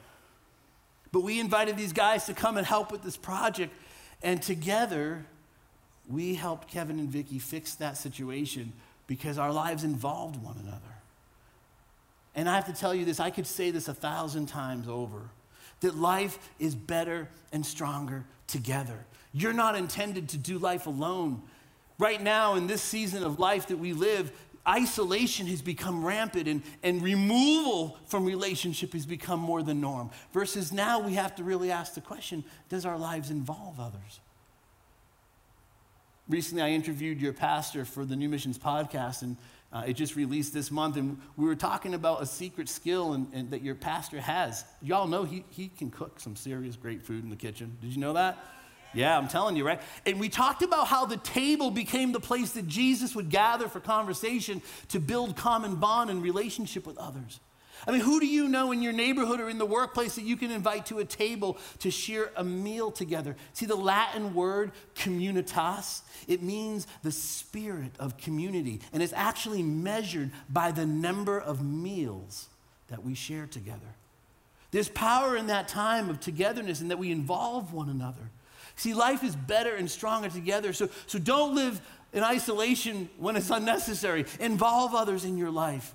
But 1.12 1.22
we 1.22 1.40
invited 1.40 1.78
these 1.78 1.94
guys 1.94 2.26
to 2.26 2.36
come 2.36 2.58
and 2.58 2.68
help 2.68 2.92
with 2.92 3.02
this 3.02 3.18
project. 3.18 3.74
And 4.22 4.40
together, 4.40 5.26
we 6.08 6.36
helped 6.36 6.68
Kevin 6.68 7.00
and 7.00 7.10
Vicky 7.10 7.40
fix 7.40 7.74
that 7.76 7.98
situation 7.98 8.72
because 9.08 9.40
our 9.40 9.52
lives 9.52 9.84
involved 9.84 10.36
one 10.36 10.58
another. 10.60 10.91
And 12.36 12.50
I 12.50 12.56
have 12.56 12.66
to 12.68 12.74
tell 12.74 12.96
you 12.96 13.06
this, 13.06 13.20
I 13.20 13.30
could 13.30 13.48
say 13.48 13.72
this 13.72 13.88
a 13.88 13.94
thousand 13.94 14.48
times 14.48 14.88
over 14.88 15.30
that 15.82 15.96
life 15.96 16.38
is 16.60 16.76
better 16.76 17.28
and 17.52 17.66
stronger 17.66 18.24
together. 18.48 19.06
You're 19.34 19.54
not 19.54 19.76
intended 19.76 20.30
to 20.30 20.38
do 20.38 20.58
life 20.58 20.86
alone. 20.86 21.42
Right 21.98 22.22
now, 22.22 22.56
in 22.56 22.68
this 22.68 22.82
season 22.82 23.24
of 23.24 23.40
life 23.40 23.68
that 23.68 23.78
we 23.78 23.94
live, 23.94 24.32
isolation 24.68 25.48
has 25.48 25.62
become 25.62 26.06
rampant 26.06 26.48
and, 26.48 26.62
and 26.84 27.02
removal 27.02 27.98
from 28.06 28.26
relationship 28.26 28.94
has 28.94 29.06
become 29.06 29.40
more 29.40 29.64
the 29.64 29.74
norm. 29.74 30.12
Versus 30.34 30.72
now 30.72 31.00
we 31.00 31.14
have 31.16 31.36
to 31.36 31.44
really 31.44 31.72
ask 31.72 31.96
the 31.96 32.02
question 32.02 32.44
does 32.70 32.86
our 32.86 32.98
lives 32.98 33.32
involve 33.32 33.80
others? 33.80 34.20
Recently, 36.30 36.62
I 36.62 36.70
interviewed 36.70 37.20
your 37.20 37.34
pastor 37.34 37.84
for 37.84 38.06
the 38.06 38.16
New 38.16 38.30
Missions 38.30 38.58
podcast, 38.58 39.22
and 39.22 39.36
uh, 39.74 39.84
it 39.88 39.94
just 39.94 40.16
released 40.16 40.54
this 40.54 40.72
month. 40.72 40.98
And 40.98 41.18
we 41.38 41.46
were 41.46 41.56
talking 41.56 41.94
about 41.94 42.22
a 42.22 42.26
secret 42.26 42.68
skill 42.68 43.14
and, 43.14 43.28
and 43.34 43.52
that 43.52 43.62
your 43.62 43.76
pastor 43.76 44.20
has. 44.20 44.66
Y'all 44.82 45.08
know 45.08 45.24
he, 45.24 45.46
he 45.50 45.70
can 45.70 45.90
cook 45.90 46.20
some 46.20 46.36
serious 46.36 46.76
great 46.76 47.04
food 47.04 47.24
in 47.24 47.30
the 47.30 47.36
kitchen. 47.36 47.78
Did 47.82 47.94
you 47.94 48.00
know 48.00 48.14
that? 48.14 48.38
Yeah, 48.94 49.18
I'm 49.18 49.30
telling 49.30 49.56
you, 49.56 49.66
right? 49.66 49.82
And 50.06 50.20
we 50.20 50.28
talked 50.28 50.64
about 50.64 50.88
how 50.88 51.06
the 51.06 51.18
table 51.18 51.72
became 51.72 52.12
the 52.12 52.20
place 52.20 52.52
that 52.54 52.68
Jesus 52.68 53.16
would 53.16 53.30
gather 53.30 53.70
for 53.70 53.80
conversation 53.80 54.62
to 54.90 55.00
build 55.00 55.38
common 55.38 55.76
bond 55.76 56.10
and 56.10 56.22
relationship 56.22 56.86
with 56.86 56.98
others. 56.98 57.40
I 57.88 57.92
mean, 57.92 58.02
who 58.02 58.20
do 58.20 58.28
you 58.28 58.48
know 58.48 58.72
in 58.72 58.82
your 58.82 58.94
neighborhood 58.94 59.40
or 59.40 59.50
in 59.50 59.58
the 59.58 59.66
workplace 59.66 60.16
that 60.16 60.24
you 60.24 60.38
can 60.38 60.52
invite 60.52 60.86
to 60.88 61.00
a 61.00 61.06
table 61.06 61.58
to 61.80 61.90
share 61.90 62.32
a 62.36 62.44
meal 62.44 62.92
together? 62.92 63.36
See, 63.54 63.66
the 63.66 63.76
Latin 63.76 64.34
word 64.34 64.72
communitas, 64.96 66.02
it 66.28 66.44
means 66.44 66.86
the 67.04 67.12
spirit 67.12 67.92
of 68.00 68.18
community, 68.18 68.82
and 68.94 69.02
it's 69.02 69.14
actually 69.14 69.64
measured 69.64 70.32
by 70.50 70.72
the 70.72 70.86
number 70.86 71.40
of 71.40 71.64
meals 71.64 72.48
that 72.90 73.04
we 73.04 73.16
share 73.16 73.48
together. 73.48 73.96
There's 74.72 74.90
power 74.90 75.36
in 75.36 75.48
that 75.48 75.68
time 75.68 76.10
of 76.10 76.20
togetherness 76.20 76.82
and 76.82 76.92
that 76.92 77.00
we 77.00 77.12
involve 77.12 77.74
one 77.74 77.90
another. 77.90 78.30
See, 78.76 78.94
life 78.94 79.24
is 79.24 79.36
better 79.36 79.76
and 79.76 79.90
stronger 79.90 80.30
together. 80.30 80.72
So, 80.74 80.90
so 81.08 81.20
don't 81.20 81.56
live 81.56 81.82
in 82.14 82.24
isolation 82.24 83.10
when 83.18 83.36
it's 83.36 83.50
unnecessary. 83.50 84.26
Involve 84.40 84.96
others 84.96 85.26
in 85.26 85.38
your 85.38 85.52
life. 85.52 85.94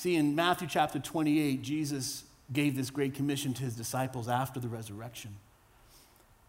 See, 0.00 0.16
in 0.16 0.34
Matthew 0.34 0.66
chapter 0.66 0.98
28, 0.98 1.60
Jesus 1.60 2.24
gave 2.50 2.74
this 2.74 2.88
great 2.88 3.12
commission 3.12 3.52
to 3.52 3.62
his 3.62 3.76
disciples 3.76 4.30
after 4.30 4.58
the 4.58 4.66
resurrection. 4.66 5.36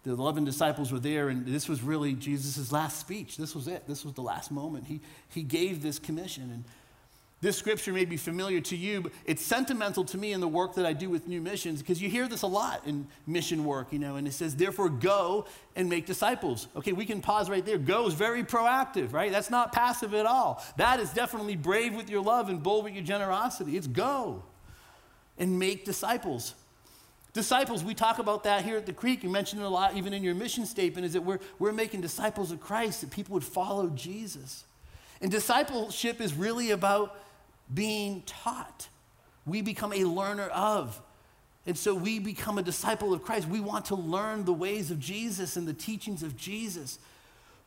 The 0.03 0.11
11 0.11 0.45
disciples 0.45 0.89
were 0.89 1.01
there, 1.01 1.27
and 1.27 1.45
this 1.45 1.67
was 1.67 1.83
really 1.83 2.13
Jesus' 2.13 2.71
last 2.71 2.97
speech. 2.97 3.35
This 3.35 3.53
was 3.53 3.67
it. 3.67 3.89
This 3.89 4.05
was 4.05 4.13
the 4.13 4.21
last 4.21 4.51
moment. 4.51 4.85
He, 4.85 5.01
he 5.27 5.43
gave 5.43 5.83
this 5.83 5.99
commission. 5.99 6.43
And 6.43 6.63
this 7.41 7.58
scripture 7.58 7.91
may 7.91 8.06
be 8.06 8.17
familiar 8.17 8.62
to 8.62 8.75
you, 8.75 9.01
but 9.01 9.12
it's 9.25 9.41
sentimental 9.41 10.04
to 10.06 10.17
me 10.17 10.32
in 10.32 10.41
the 10.41 10.47
work 10.47 10.75
that 10.75 10.86
I 10.86 10.93
do 10.93 11.10
with 11.10 11.27
new 11.27 11.41
missions 11.41 11.82
because 11.82 11.99
you 11.99 12.08
hear 12.08 12.27
this 12.27 12.43
a 12.43 12.47
lot 12.47 12.86
in 12.86 13.08
mission 13.25 13.65
work, 13.65 13.91
you 13.91 13.97
know, 13.97 14.15
and 14.15 14.27
it 14.27 14.34
says, 14.34 14.56
therefore, 14.56 14.89
go 14.89 15.45
and 15.75 15.89
make 15.89 16.06
disciples. 16.06 16.67
Okay, 16.75 16.93
we 16.93 17.04
can 17.04 17.19
pause 17.19 17.49
right 17.49 17.65
there. 17.65 17.80
Go 17.80 18.06
is 18.06 18.13
very 18.13 18.43
proactive, 18.43 19.12
right? 19.12 19.32
That's 19.32 19.49
not 19.49 19.73
passive 19.73 20.13
at 20.13 20.27
all. 20.27 20.63
That 20.77 20.99
is 20.99 21.12
definitely 21.13 21.56
brave 21.56 21.95
with 21.95 22.12
your 22.12 22.21
love 22.21 22.47
and 22.47 22.62
bold 22.62 22.84
with 22.84 22.93
your 22.93 23.04
generosity. 23.04 23.75
It's 23.75 23.88
go 23.88 24.43
and 25.39 25.58
make 25.58 25.84
disciples. 25.84 26.54
Disciples, 27.34 27.84
we 27.84 27.95
talk 27.95 28.19
about 28.19 28.43
that 28.43 28.65
here 28.65 28.77
at 28.77 28.86
the 28.86 28.93
Creek. 28.93 29.23
You 29.23 29.30
mentioned 29.30 29.63
it 29.63 29.65
a 29.65 29.69
lot, 29.69 29.95
even 29.95 30.13
in 30.13 30.21
your 30.21 30.36
mission 30.36 30.67
statement, 30.67 31.06
is 31.06 31.13
that 31.13 31.21
we're, 31.21 31.39
we're 31.58 31.71
making 31.71 32.01
disciples 32.01 32.51
of 32.51 32.60
Christ, 32.60 33.01
that 33.01 33.10
people 33.10 33.34
would 33.34 33.43
follow 33.43 33.89
Jesus. 33.89 34.65
And 35.21 35.32
discipleship 35.32 36.21
is 36.21 36.36
really 36.36 36.69
about 36.69 37.17
being 37.73 38.23
taught. 38.25 38.88
We 39.45 39.62
become 39.62 39.93
a 39.93 40.03
learner 40.03 40.47
of. 40.47 41.01
And 41.65 41.77
so 41.77 41.93
we 41.93 42.19
become 42.19 42.57
a 42.57 42.63
disciple 42.63 43.13
of 43.13 43.23
Christ. 43.23 43.47
We 43.47 43.60
want 43.60 43.86
to 43.86 43.95
learn 43.95 44.45
the 44.45 44.53
ways 44.53 44.91
of 44.91 44.99
Jesus 44.99 45.57
and 45.57 45.67
the 45.67 45.73
teachings 45.73 46.23
of 46.23 46.36
Jesus. 46.36 46.99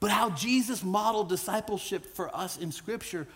But 0.01 0.11
how 0.11 0.31
Jesus 0.31 0.83
modeled 0.83 1.29
discipleship 1.29 2.05
for 2.05 2.35
us 2.35 2.59
in 2.59 2.73
Scripture 2.73 3.27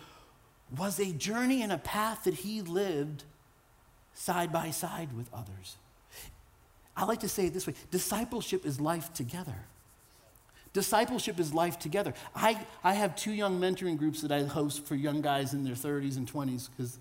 was 0.77 0.99
a 0.99 1.11
journey 1.13 1.61
and 1.61 1.71
a 1.71 1.77
path 1.77 2.25
that 2.25 2.33
he 2.35 2.61
lived 2.61 3.23
side 4.13 4.51
by 4.51 4.71
side 4.71 5.15
with 5.15 5.29
others. 5.33 5.77
I 6.95 7.05
like 7.05 7.21
to 7.21 7.29
say 7.29 7.45
it 7.45 7.53
this 7.53 7.65
way 7.65 7.73
discipleship 7.91 8.65
is 8.65 8.79
life 8.79 9.13
together. 9.13 9.55
Discipleship 10.73 11.39
is 11.39 11.53
life 11.53 11.79
together. 11.79 12.13
I, 12.35 12.59
I 12.83 12.93
have 12.93 13.15
two 13.15 13.31
young 13.31 13.59
mentoring 13.59 13.97
groups 13.97 14.21
that 14.21 14.31
I 14.31 14.43
host 14.43 14.85
for 14.85 14.95
young 14.95 15.21
guys 15.21 15.53
in 15.53 15.63
their 15.63 15.73
30s 15.73 16.17
and 16.17 16.31
20s 16.31 16.69
because 16.69 16.99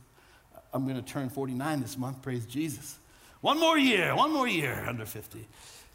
I'm 0.72 0.84
going 0.84 0.96
to 0.96 1.02
turn 1.02 1.28
49 1.28 1.80
this 1.80 1.98
month, 1.98 2.22
praise 2.22 2.46
Jesus. 2.46 2.98
One 3.40 3.60
more 3.60 3.78
year, 3.78 4.14
one 4.16 4.32
more 4.32 4.48
year 4.48 4.84
under 4.88 5.04
50. 5.04 5.46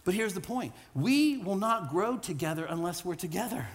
But 0.06 0.14
here's 0.14 0.34
the 0.34 0.42
point 0.42 0.74
we 0.94 1.38
will 1.38 1.56
not 1.56 1.90
grow 1.90 2.18
together 2.18 2.66
unless 2.66 3.04
we're 3.04 3.16
together. 3.16 3.68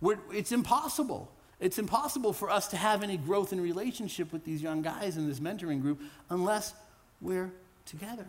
We're, 0.00 0.18
it's 0.32 0.52
impossible. 0.52 1.30
It's 1.60 1.78
impossible 1.78 2.32
for 2.32 2.50
us 2.50 2.68
to 2.68 2.76
have 2.76 3.02
any 3.02 3.16
growth 3.16 3.52
in 3.52 3.60
relationship 3.60 4.32
with 4.32 4.44
these 4.44 4.62
young 4.62 4.80
guys 4.82 5.16
in 5.16 5.26
this 5.26 5.40
mentoring 5.40 5.80
group 5.80 6.00
unless 6.30 6.72
we're 7.20 7.50
together. 7.84 8.26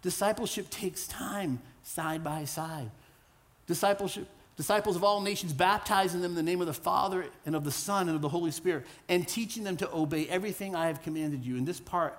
Discipleship 0.00 0.70
takes 0.70 1.06
time 1.06 1.60
side 1.82 2.24
by 2.24 2.44
side. 2.44 2.90
Discipleship 3.66 4.28
disciples 4.56 4.96
of 4.96 5.04
all 5.04 5.20
nations, 5.20 5.52
baptizing 5.52 6.20
them 6.20 6.32
in 6.32 6.36
the 6.36 6.42
name 6.42 6.60
of 6.60 6.66
the 6.66 6.74
Father 6.74 7.26
and 7.44 7.56
of 7.56 7.64
the 7.64 7.72
Son 7.72 8.08
and 8.08 8.16
of 8.16 8.22
the 8.22 8.28
Holy 8.28 8.50
Spirit, 8.50 8.86
and 9.08 9.26
teaching 9.26 9.64
them 9.64 9.76
to 9.78 9.92
obey 9.92 10.26
everything 10.28 10.76
I 10.76 10.86
have 10.86 11.02
commanded 11.02 11.44
you. 11.44 11.56
In 11.56 11.64
this 11.64 11.80
part, 11.80 12.18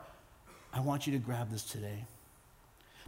I 0.74 0.82
want 0.82 1.08
you 1.08 1.14
to 1.14 1.20
grab 1.20 1.50
this 1.52 1.64
today. 1.64 2.06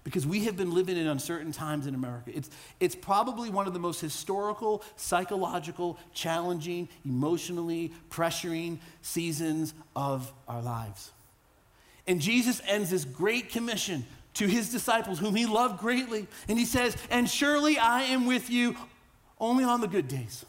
Because 0.04 0.26
we 0.26 0.46
have 0.46 0.56
been 0.56 0.74
living 0.74 0.96
in 0.96 1.06
uncertain 1.06 1.52
times 1.52 1.86
in 1.86 1.94
America. 1.94 2.32
It's, 2.34 2.50
it's 2.80 2.96
probably 2.96 3.50
one 3.50 3.68
of 3.68 3.74
the 3.74 3.80
most 3.80 4.00
historical, 4.00 4.82
psychological, 4.96 5.98
challenging, 6.14 6.88
emotionally 7.04 7.92
pressuring 8.10 8.78
seasons 9.02 9.74
of 9.98 10.32
our 10.48 10.62
lives. 10.62 11.12
And 12.08 12.22
Jesus 12.22 12.62
ends 12.66 12.90
this 12.90 13.04
great 13.04 13.50
commission 13.50 14.06
to 14.36 14.48
his 14.48 14.72
disciples, 14.72 15.20
whom 15.20 15.36
he 15.36 15.46
loved 15.46 15.80
greatly. 15.80 16.28
And 16.48 16.58
he 16.58 16.64
says, 16.64 16.96
And 17.10 17.30
surely 17.30 17.78
I 17.78 18.04
am 18.04 18.26
with 18.28 18.50
you 18.50 18.78
only 19.40 19.64
on 19.64 19.82
the 19.82 19.88
good 19.88 20.08
days. 20.08 20.46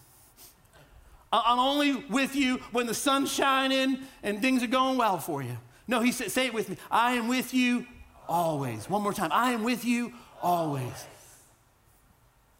I'm 1.32 1.58
only 1.58 1.94
with 1.94 2.34
you 2.34 2.56
when 2.72 2.86
the 2.86 2.94
sun's 2.94 3.30
shining 3.30 3.98
and 4.22 4.40
things 4.40 4.62
are 4.62 4.68
going 4.68 4.96
well 4.96 5.18
for 5.18 5.42
you. 5.42 5.58
No, 5.86 6.00
he 6.00 6.12
said, 6.12 6.30
say 6.30 6.46
it 6.46 6.54
with 6.54 6.68
me. 6.68 6.76
I 6.90 7.12
am 7.12 7.28
with 7.28 7.52
you 7.52 7.86
always. 8.28 8.88
One 8.88 9.02
more 9.02 9.12
time. 9.12 9.30
I 9.32 9.52
am 9.52 9.62
with 9.62 9.84
you 9.84 10.12
always. 10.42 11.06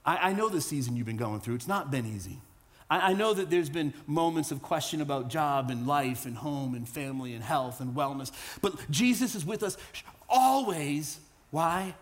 I, 0.05 0.31
I 0.31 0.33
know 0.33 0.49
the 0.49 0.61
season 0.61 0.97
you've 0.97 1.07
been 1.07 1.17
going 1.17 1.41
through. 1.41 1.55
It's 1.55 1.69
not 1.69 1.91
been 1.91 2.07
easy. 2.07 2.39
I, 2.91 3.11
I 3.11 3.13
know 3.13 3.35
that 3.35 3.51
there's 3.51 3.71
been 3.71 3.95
moments 4.07 4.51
of 4.51 4.63
question 4.63 5.01
about 5.01 5.29
job 5.29 5.71
and 5.71 5.87
life 5.87 6.27
and 6.27 6.37
home 6.37 6.75
and 6.75 6.89
family 6.89 7.35
and 7.35 7.43
health 7.43 7.81
and 7.81 7.95
wellness. 7.95 8.33
But 8.61 8.91
Jesus 8.91 9.35
is 9.35 9.45
with 9.45 9.63
us 9.63 9.77
always. 10.29 11.21
Why? 11.51 11.95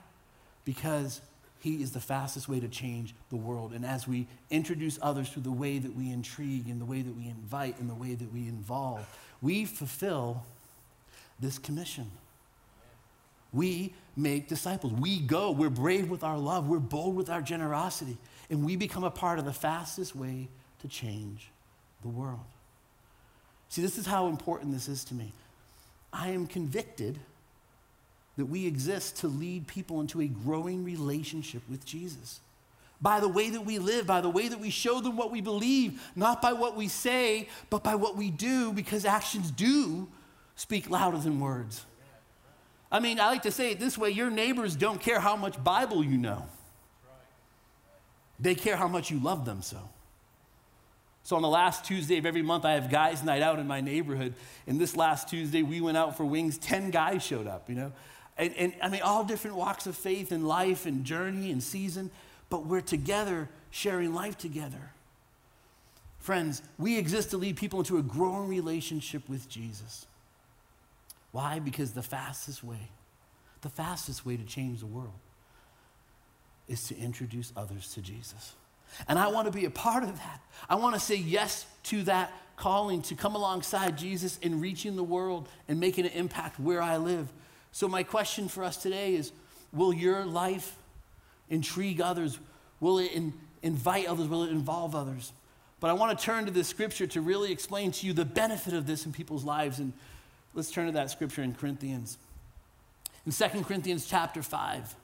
Because 0.64 1.20
he 1.66 1.82
is 1.82 1.90
the 1.90 2.00
fastest 2.00 2.48
way 2.48 2.60
to 2.60 2.68
change 2.68 3.12
the 3.28 3.36
world. 3.36 3.72
And 3.72 3.84
as 3.84 4.06
we 4.06 4.28
introduce 4.50 5.00
others 5.02 5.28
through 5.28 5.42
the 5.42 5.50
way 5.50 5.80
that 5.80 5.96
we 5.96 6.12
intrigue 6.12 6.68
and 6.68 6.80
the 6.80 6.84
way 6.84 7.02
that 7.02 7.16
we 7.16 7.26
invite 7.26 7.80
and 7.80 7.90
the 7.90 7.94
way 7.94 8.14
that 8.14 8.32
we 8.32 8.46
involve, 8.46 9.04
we 9.42 9.64
fulfill 9.64 10.44
this 11.40 11.58
commission. 11.58 12.08
We 13.52 13.94
make 14.16 14.46
disciples. 14.46 14.92
We 14.92 15.18
go. 15.18 15.50
We're 15.50 15.68
brave 15.68 16.08
with 16.08 16.22
our 16.22 16.38
love. 16.38 16.68
We're 16.68 16.78
bold 16.78 17.16
with 17.16 17.30
our 17.30 17.42
generosity. 17.42 18.16
And 18.48 18.64
we 18.64 18.76
become 18.76 19.02
a 19.02 19.10
part 19.10 19.40
of 19.40 19.44
the 19.44 19.52
fastest 19.52 20.14
way 20.14 20.46
to 20.82 20.88
change 20.88 21.48
the 22.02 22.08
world. 22.08 22.46
See, 23.70 23.82
this 23.82 23.98
is 23.98 24.06
how 24.06 24.28
important 24.28 24.72
this 24.72 24.86
is 24.86 25.02
to 25.06 25.14
me. 25.14 25.32
I 26.12 26.28
am 26.28 26.46
convicted 26.46 27.18
that 28.36 28.46
we 28.46 28.66
exist 28.66 29.18
to 29.18 29.28
lead 29.28 29.66
people 29.66 30.00
into 30.00 30.20
a 30.20 30.26
growing 30.26 30.84
relationship 30.84 31.62
with 31.70 31.84
Jesus. 31.84 32.40
By 33.00 33.20
the 33.20 33.28
way 33.28 33.50
that 33.50 33.62
we 33.62 33.78
live, 33.78 34.06
by 34.06 34.20
the 34.20 34.30
way 34.30 34.48
that 34.48 34.60
we 34.60 34.70
show 34.70 35.00
them 35.00 35.16
what 35.16 35.30
we 35.30 35.40
believe, 35.40 36.02
not 36.14 36.40
by 36.40 36.52
what 36.52 36.76
we 36.76 36.88
say, 36.88 37.48
but 37.68 37.82
by 37.82 37.94
what 37.94 38.16
we 38.16 38.30
do, 38.30 38.72
because 38.72 39.04
actions 39.04 39.50
do 39.50 40.08
speak 40.54 40.88
louder 40.88 41.18
than 41.18 41.38
words. 41.38 41.84
I 42.90 43.00
mean, 43.00 43.20
I 43.20 43.26
like 43.26 43.42
to 43.42 43.50
say 43.50 43.72
it 43.72 43.80
this 43.80 43.98
way 43.98 44.10
your 44.10 44.30
neighbors 44.30 44.76
don't 44.76 45.00
care 45.00 45.20
how 45.20 45.36
much 45.36 45.62
Bible 45.62 46.04
you 46.04 46.16
know, 46.16 46.46
they 48.38 48.54
care 48.54 48.76
how 48.76 48.88
much 48.88 49.10
you 49.10 49.18
love 49.18 49.44
them 49.44 49.62
so. 49.62 49.78
So, 51.22 51.34
on 51.34 51.42
the 51.42 51.48
last 51.48 51.84
Tuesday 51.84 52.18
of 52.18 52.24
every 52.24 52.42
month, 52.42 52.64
I 52.64 52.74
have 52.74 52.88
guys' 52.88 53.24
night 53.24 53.42
out 53.42 53.58
in 53.58 53.66
my 53.66 53.80
neighborhood. 53.80 54.34
And 54.68 54.80
this 54.80 54.94
last 54.94 55.28
Tuesday, 55.28 55.64
we 55.64 55.80
went 55.80 55.96
out 55.96 56.16
for 56.16 56.24
wings. 56.24 56.56
10 56.56 56.92
guys 56.92 57.20
showed 57.24 57.48
up, 57.48 57.68
you 57.68 57.74
know. 57.74 57.90
And, 58.38 58.54
and 58.56 58.74
I 58.82 58.88
mean, 58.88 59.02
all 59.02 59.24
different 59.24 59.56
walks 59.56 59.86
of 59.86 59.96
faith 59.96 60.32
and 60.32 60.46
life 60.46 60.86
and 60.86 61.04
journey 61.04 61.50
and 61.50 61.62
season, 61.62 62.10
but 62.50 62.66
we're 62.66 62.80
together 62.80 63.48
sharing 63.70 64.14
life 64.14 64.36
together. 64.38 64.90
Friends, 66.18 66.62
we 66.78 66.98
exist 66.98 67.30
to 67.30 67.36
lead 67.36 67.56
people 67.56 67.78
into 67.78 67.98
a 67.98 68.02
growing 68.02 68.48
relationship 68.48 69.28
with 69.28 69.48
Jesus. 69.48 70.06
Why? 71.32 71.58
Because 71.58 71.92
the 71.92 72.02
fastest 72.02 72.64
way, 72.64 72.88
the 73.60 73.68
fastest 73.68 74.26
way 74.26 74.36
to 74.36 74.44
change 74.44 74.80
the 74.80 74.86
world 74.86 75.12
is 76.68 76.88
to 76.88 76.96
introduce 76.96 77.52
others 77.56 77.92
to 77.94 78.00
Jesus. 78.00 78.54
And 79.08 79.18
I 79.18 79.28
want 79.28 79.46
to 79.46 79.52
be 79.52 79.66
a 79.66 79.70
part 79.70 80.02
of 80.02 80.16
that. 80.16 80.40
I 80.68 80.76
want 80.76 80.94
to 80.94 81.00
say 81.00 81.16
yes 81.16 81.66
to 81.84 82.02
that 82.04 82.32
calling 82.56 83.02
to 83.02 83.14
come 83.14 83.34
alongside 83.34 83.98
Jesus 83.98 84.38
in 84.38 84.60
reaching 84.60 84.96
the 84.96 85.04
world 85.04 85.48
and 85.68 85.78
making 85.78 86.06
an 86.06 86.12
impact 86.12 86.58
where 86.58 86.82
I 86.82 86.96
live. 86.96 87.28
So, 87.72 87.88
my 87.88 88.02
question 88.02 88.48
for 88.48 88.64
us 88.64 88.76
today 88.76 89.14
is 89.14 89.32
Will 89.72 89.92
your 89.92 90.24
life 90.24 90.76
intrigue 91.50 92.00
others? 92.00 92.38
Will 92.80 92.98
it 92.98 93.12
in, 93.12 93.32
invite 93.62 94.06
others? 94.06 94.28
Will 94.28 94.44
it 94.44 94.50
involve 94.50 94.94
others? 94.94 95.32
But 95.80 95.90
I 95.90 95.92
want 95.92 96.18
to 96.18 96.24
turn 96.24 96.46
to 96.46 96.50
this 96.50 96.68
scripture 96.68 97.06
to 97.08 97.20
really 97.20 97.52
explain 97.52 97.90
to 97.92 98.06
you 98.06 98.12
the 98.12 98.24
benefit 98.24 98.72
of 98.72 98.86
this 98.86 99.04
in 99.04 99.12
people's 99.12 99.44
lives. 99.44 99.78
And 99.78 99.92
let's 100.54 100.70
turn 100.70 100.86
to 100.86 100.92
that 100.92 101.10
scripture 101.10 101.42
in 101.42 101.54
Corinthians. 101.54 102.16
In 103.26 103.32
2 103.32 103.64
Corinthians 103.64 104.06
chapter 104.06 104.42
5. 104.42 104.94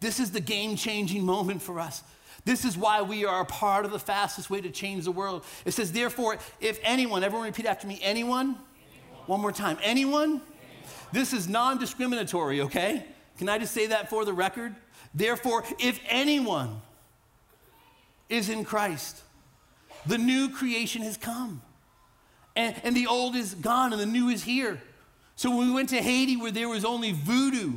This 0.00 0.20
is 0.20 0.30
the 0.32 0.40
game 0.40 0.76
changing 0.76 1.24
moment 1.24 1.62
for 1.62 1.80
us. 1.80 2.02
This 2.44 2.64
is 2.64 2.76
why 2.76 3.02
we 3.02 3.24
are 3.24 3.42
a 3.42 3.44
part 3.44 3.84
of 3.84 3.92
the 3.92 3.98
fastest 3.98 4.50
way 4.50 4.60
to 4.60 4.70
change 4.70 5.04
the 5.04 5.12
world. 5.12 5.44
It 5.64 5.72
says, 5.72 5.92
therefore, 5.92 6.38
if 6.60 6.80
anyone, 6.82 7.22
everyone 7.22 7.46
repeat 7.46 7.66
after 7.66 7.86
me, 7.86 8.00
anyone? 8.02 8.46
anyone. 8.46 8.58
One 9.26 9.40
more 9.40 9.52
time, 9.52 9.78
anyone? 9.82 10.40
This 11.12 11.32
is 11.32 11.48
non 11.48 11.78
discriminatory, 11.78 12.62
okay? 12.62 13.06
Can 13.38 13.48
I 13.48 13.58
just 13.58 13.72
say 13.72 13.88
that 13.88 14.10
for 14.10 14.24
the 14.24 14.32
record? 14.32 14.74
Therefore, 15.14 15.64
if 15.78 16.00
anyone 16.08 16.80
is 18.28 18.48
in 18.48 18.64
Christ, 18.64 19.20
the 20.06 20.18
new 20.18 20.48
creation 20.48 21.02
has 21.02 21.16
come. 21.16 21.62
And, 22.56 22.74
and 22.84 22.96
the 22.96 23.06
old 23.06 23.36
is 23.36 23.54
gone 23.54 23.92
and 23.92 24.00
the 24.00 24.06
new 24.06 24.28
is 24.28 24.42
here. 24.44 24.80
So 25.36 25.50
when 25.56 25.68
we 25.68 25.72
went 25.72 25.88
to 25.90 26.02
Haiti, 26.02 26.36
where 26.36 26.50
there 26.50 26.68
was 26.68 26.84
only 26.84 27.12
voodoo 27.12 27.72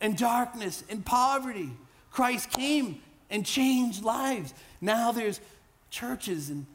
and 0.00 0.16
darkness 0.16 0.84
and 0.88 1.04
poverty, 1.04 1.70
Christ 2.10 2.50
came 2.50 3.00
and 3.30 3.44
changed 3.44 4.04
lives. 4.04 4.52
Now 4.80 5.12
there's 5.12 5.40
churches 5.90 6.50
and 6.50 6.66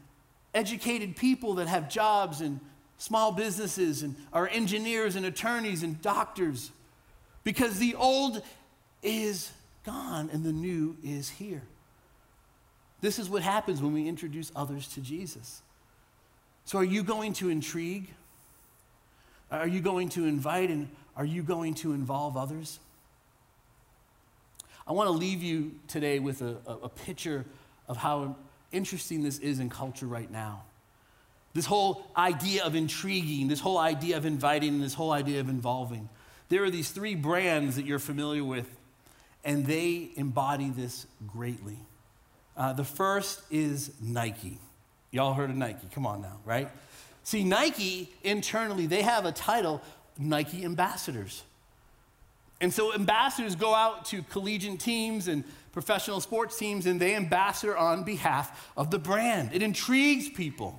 educated 0.54 1.16
people 1.16 1.54
that 1.54 1.68
have 1.68 1.88
jobs 1.88 2.40
and 2.40 2.60
small 3.02 3.32
businesses 3.32 4.04
and 4.04 4.14
our 4.32 4.46
engineers 4.46 5.16
and 5.16 5.26
attorneys 5.26 5.82
and 5.82 6.00
doctors 6.02 6.70
because 7.42 7.80
the 7.80 7.96
old 7.96 8.40
is 9.02 9.50
gone 9.84 10.30
and 10.32 10.44
the 10.44 10.52
new 10.52 10.96
is 11.02 11.28
here. 11.28 11.62
This 13.00 13.18
is 13.18 13.28
what 13.28 13.42
happens 13.42 13.82
when 13.82 13.92
we 13.92 14.06
introduce 14.06 14.52
others 14.54 14.86
to 14.94 15.00
Jesus. 15.00 15.62
So, 16.64 16.78
are 16.78 16.84
you 16.84 17.02
going 17.02 17.32
to 17.34 17.48
intrigue? 17.48 18.08
Are 19.50 19.66
you 19.66 19.80
going 19.80 20.08
to 20.10 20.24
invite 20.24 20.70
and 20.70 20.88
are 21.16 21.24
you 21.24 21.42
going 21.42 21.74
to 21.74 21.94
involve 21.94 22.36
others? 22.36 22.78
I 24.86 24.92
want 24.92 25.08
to 25.08 25.12
leave 25.12 25.42
you 25.42 25.72
today 25.88 26.20
with 26.20 26.40
a, 26.40 26.56
a, 26.68 26.88
picture 26.88 27.44
of 27.88 27.96
how 27.96 28.36
interesting 28.70 29.24
this 29.24 29.40
is 29.40 29.58
in 29.58 29.70
culture 29.70 30.06
right 30.06 30.30
now. 30.30 30.62
This 31.54 31.66
whole 31.66 32.06
idea 32.16 32.64
of 32.64 32.74
intriguing, 32.74 33.48
this 33.48 33.60
whole 33.60 33.78
idea 33.78 34.16
of 34.16 34.24
inviting, 34.24 34.80
this 34.80 34.94
whole 34.94 35.12
idea 35.12 35.40
of 35.40 35.48
involving. 35.48 36.08
There 36.48 36.64
are 36.64 36.70
these 36.70 36.90
three 36.90 37.14
brands 37.14 37.76
that 37.76 37.84
you're 37.84 37.98
familiar 37.98 38.44
with, 38.44 38.68
and 39.44 39.66
they 39.66 40.10
embody 40.16 40.70
this 40.70 41.06
greatly. 41.26 41.78
Uh, 42.56 42.72
the 42.72 42.84
first 42.84 43.42
is 43.50 43.92
Nike. 44.00 44.58
Y'all 45.10 45.34
heard 45.34 45.50
of 45.50 45.56
Nike? 45.56 45.86
Come 45.94 46.06
on 46.06 46.22
now, 46.22 46.38
right? 46.44 46.70
See, 47.24 47.44
Nike 47.44 48.12
internally, 48.22 48.86
they 48.86 49.02
have 49.02 49.26
a 49.26 49.32
title 49.32 49.82
Nike 50.18 50.64
ambassadors. 50.64 51.42
And 52.60 52.72
so 52.72 52.94
ambassadors 52.94 53.56
go 53.56 53.74
out 53.74 54.04
to 54.06 54.22
collegiate 54.22 54.80
teams 54.80 55.28
and 55.28 55.44
professional 55.72 56.20
sports 56.20 56.58
teams 56.58 56.86
and 56.86 57.00
they 57.00 57.14
ambassador 57.16 57.76
on 57.76 58.04
behalf 58.04 58.70
of 58.76 58.90
the 58.90 58.98
brand. 58.98 59.50
It 59.52 59.62
intrigues 59.62 60.28
people. 60.28 60.78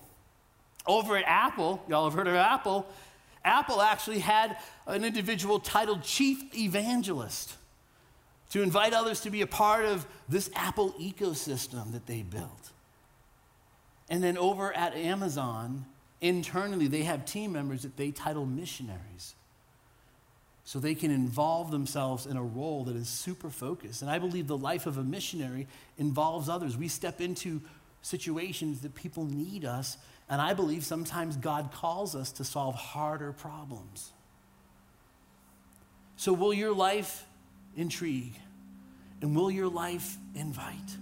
Over 0.85 1.17
at 1.17 1.23
Apple, 1.25 1.83
y'all 1.87 2.05
have 2.05 2.13
heard 2.13 2.27
of 2.27 2.35
Apple, 2.35 2.87
Apple 3.45 3.81
actually 3.81 4.19
had 4.19 4.57
an 4.87 5.03
individual 5.03 5.59
titled 5.59 6.03
Chief 6.03 6.55
Evangelist 6.57 7.55
to 8.51 8.61
invite 8.61 8.93
others 8.93 9.21
to 9.21 9.29
be 9.29 9.41
a 9.41 9.47
part 9.47 9.85
of 9.85 10.05
this 10.29 10.49
Apple 10.55 10.93
ecosystem 10.99 11.91
that 11.91 12.05
they 12.05 12.21
built. 12.21 12.71
And 14.09 14.23
then 14.23 14.37
over 14.37 14.71
at 14.73 14.95
Amazon, 14.95 15.85
internally, 16.21 16.87
they 16.87 17.03
have 17.03 17.25
team 17.25 17.51
members 17.51 17.81
that 17.81 17.97
they 17.97 18.11
title 18.11 18.45
missionaries 18.45 19.35
so 20.65 20.79
they 20.79 20.95
can 20.95 21.11
involve 21.11 21.71
themselves 21.71 22.25
in 22.25 22.37
a 22.37 22.43
role 22.43 22.85
that 22.85 22.95
is 22.95 23.09
super 23.09 23.49
focused. 23.49 24.01
And 24.01 24.09
I 24.09 24.19
believe 24.19 24.47
the 24.47 24.57
life 24.57 24.85
of 24.85 24.97
a 24.97 25.03
missionary 25.03 25.67
involves 25.97 26.47
others. 26.47 26.77
We 26.77 26.87
step 26.87 27.19
into 27.19 27.61
situations 28.03 28.81
that 28.81 28.93
people 28.93 29.25
need 29.25 29.65
us, 29.65 29.97
and 30.29 30.39
I 30.39 30.53
believe 30.53 30.85
sometimes 30.85 31.35
God 31.37 31.71
calls 31.73 32.15
us 32.15 32.31
to 32.33 32.43
solve 32.43 32.75
harder 32.75 33.31
problems. 33.33 34.11
So, 36.17 36.33
will 36.33 36.53
your 36.53 36.73
life 36.73 37.25
intrigue? 37.75 38.35
And 39.21 39.35
will 39.35 39.49
your 39.49 39.69
life 39.69 40.17
invite? 40.35 40.97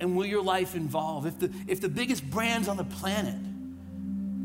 And 0.00 0.16
will 0.16 0.26
your 0.26 0.42
life 0.42 0.74
involve? 0.74 1.26
If 1.26 1.38
the, 1.38 1.50
if 1.68 1.80
the 1.80 1.88
biggest 1.88 2.28
brands 2.28 2.66
on 2.66 2.76
the 2.76 2.84
planet 2.84 3.36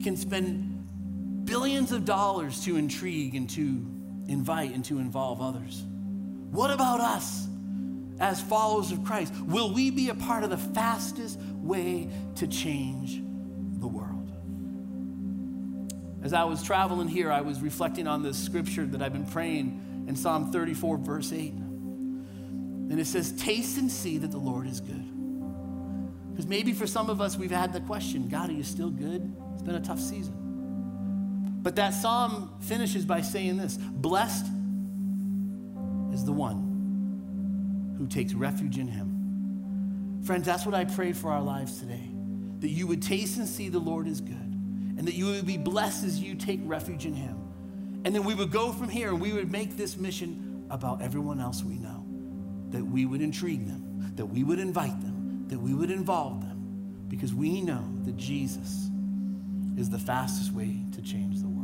can 0.03 0.15
spend 0.15 1.45
billions 1.45 1.91
of 1.91 2.05
dollars 2.05 2.63
to 2.65 2.77
intrigue 2.77 3.33
and 3.33 3.49
to 3.49 3.83
invite 4.27 4.73
and 4.75 4.85
to 4.85 4.99
involve 4.99 5.41
others. 5.41 5.83
What 6.51 6.69
about 6.69 6.99
us 6.99 7.47
as 8.19 8.41
followers 8.41 8.91
of 8.91 9.03
Christ? 9.03 9.33
Will 9.45 9.73
we 9.73 9.91
be 9.91 10.09
a 10.09 10.15
part 10.15 10.43
of 10.43 10.49
the 10.49 10.57
fastest 10.57 11.39
way 11.39 12.09
to 12.35 12.47
change 12.47 13.21
the 13.79 13.87
world? 13.87 14.31
As 16.23 16.33
I 16.33 16.43
was 16.43 16.63
traveling 16.63 17.07
here, 17.07 17.31
I 17.31 17.41
was 17.41 17.61
reflecting 17.61 18.07
on 18.07 18.23
this 18.23 18.37
scripture 18.37 18.85
that 18.85 19.01
I've 19.01 19.13
been 19.13 19.25
praying 19.25 20.05
in 20.07 20.15
Psalm 20.15 20.51
34, 20.51 20.97
verse 20.97 21.31
8. 21.31 21.53
And 21.53 22.99
it 22.99 23.05
says, 23.05 23.31
Taste 23.33 23.77
and 23.77 23.91
see 23.91 24.17
that 24.17 24.31
the 24.31 24.37
Lord 24.37 24.67
is 24.67 24.81
good. 24.81 25.05
Because 26.31 26.47
maybe 26.47 26.73
for 26.73 26.87
some 26.87 27.09
of 27.09 27.21
us, 27.21 27.37
we've 27.37 27.51
had 27.51 27.73
the 27.73 27.81
question 27.81 28.27
God, 28.27 28.49
are 28.49 28.53
you 28.53 28.63
still 28.63 28.89
good? 28.89 29.35
It's 29.53 29.63
been 29.63 29.75
a 29.75 29.81
tough 29.81 29.99
season. 29.99 30.33
But 31.61 31.75
that 31.75 31.93
psalm 31.93 32.53
finishes 32.61 33.05
by 33.05 33.21
saying 33.21 33.57
this 33.57 33.77
Blessed 33.77 34.45
is 36.13 36.25
the 36.25 36.31
one 36.31 36.66
who 37.97 38.07
takes 38.07 38.33
refuge 38.33 38.77
in 38.77 38.87
him. 38.87 40.21
Friends, 40.23 40.45
that's 40.45 40.65
what 40.65 40.75
I 40.75 40.85
pray 40.85 41.13
for 41.13 41.31
our 41.31 41.41
lives 41.41 41.79
today 41.79 42.11
that 42.59 42.69
you 42.69 42.87
would 42.87 43.01
taste 43.01 43.37
and 43.37 43.47
see 43.47 43.69
the 43.69 43.79
Lord 43.79 44.07
is 44.07 44.19
good, 44.19 44.35
and 44.35 45.07
that 45.07 45.13
you 45.13 45.25
would 45.27 45.45
be 45.45 45.57
blessed 45.57 46.03
as 46.03 46.19
you 46.19 46.33
take 46.33 46.59
refuge 46.63 47.05
in 47.05 47.13
him. 47.13 47.37
And 48.03 48.15
then 48.15 48.23
we 48.23 48.33
would 48.33 48.51
go 48.51 48.71
from 48.71 48.89
here 48.89 49.09
and 49.09 49.21
we 49.21 49.31
would 49.31 49.51
make 49.51 49.77
this 49.77 49.95
mission 49.95 50.65
about 50.69 51.01
everyone 51.01 51.39
else 51.39 51.63
we 51.63 51.75
know, 51.75 52.03
that 52.71 52.83
we 52.83 53.05
would 53.05 53.21
intrigue 53.21 53.67
them, 53.67 54.11
that 54.15 54.25
we 54.25 54.43
would 54.43 54.59
invite 54.59 54.99
them, 55.01 55.45
that 55.49 55.59
we 55.59 55.73
would 55.73 55.91
involve 55.91 56.41
them, 56.41 57.05
because 57.09 57.33
we 57.33 57.61
know 57.61 57.83
that 58.05 58.17
Jesus 58.17 58.89
is 59.77 59.89
the 59.89 59.99
fastest 59.99 60.51
way 60.51 60.83
to 60.93 61.01
change 61.01 61.39
the 61.39 61.47
world. 61.47 61.56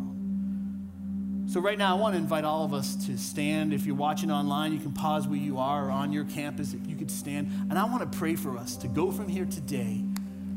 So, 1.45 1.59
right 1.59 1.77
now, 1.77 1.95
I 1.95 1.99
want 1.99 2.15
to 2.15 2.19
invite 2.19 2.45
all 2.45 2.63
of 2.63 2.73
us 2.73 2.95
to 3.07 3.17
stand. 3.17 3.73
If 3.73 3.85
you're 3.85 3.95
watching 3.95 4.31
online, 4.31 4.71
you 4.71 4.79
can 4.79 4.93
pause 4.93 5.27
where 5.27 5.37
you 5.37 5.57
are 5.59 5.87
or 5.87 5.91
on 5.91 6.13
your 6.13 6.23
campus. 6.23 6.73
If 6.73 6.87
you 6.87 6.95
could 6.95 7.11
stand. 7.11 7.51
And 7.69 7.77
I 7.77 7.83
want 7.83 8.09
to 8.09 8.17
pray 8.17 8.35
for 8.35 8.57
us 8.57 8.77
to 8.77 8.87
go 8.87 9.11
from 9.11 9.27
here 9.27 9.45
today, 9.45 10.03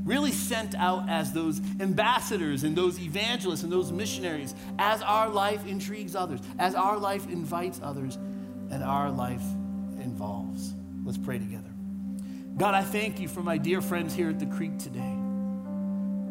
really 0.04 0.30
sent 0.30 0.74
out 0.76 1.08
as 1.08 1.32
those 1.32 1.60
ambassadors 1.80 2.62
and 2.62 2.76
those 2.76 3.00
evangelists 3.00 3.64
and 3.64 3.72
those 3.72 3.90
missionaries, 3.90 4.54
as 4.78 5.02
our 5.02 5.28
life 5.28 5.66
intrigues 5.66 6.14
others, 6.14 6.40
as 6.58 6.74
our 6.74 6.96
life 6.96 7.28
invites 7.28 7.80
others, 7.82 8.16
and 8.70 8.82
our 8.84 9.10
life 9.10 9.42
involves. 10.00 10.72
Let's 11.04 11.18
pray 11.18 11.38
together. 11.38 11.70
God, 12.56 12.74
I 12.74 12.82
thank 12.82 13.20
you 13.20 13.28
for 13.28 13.42
my 13.42 13.58
dear 13.58 13.82
friends 13.82 14.14
here 14.14 14.30
at 14.30 14.38
the 14.38 14.46
Creek 14.46 14.78
today. 14.78 15.14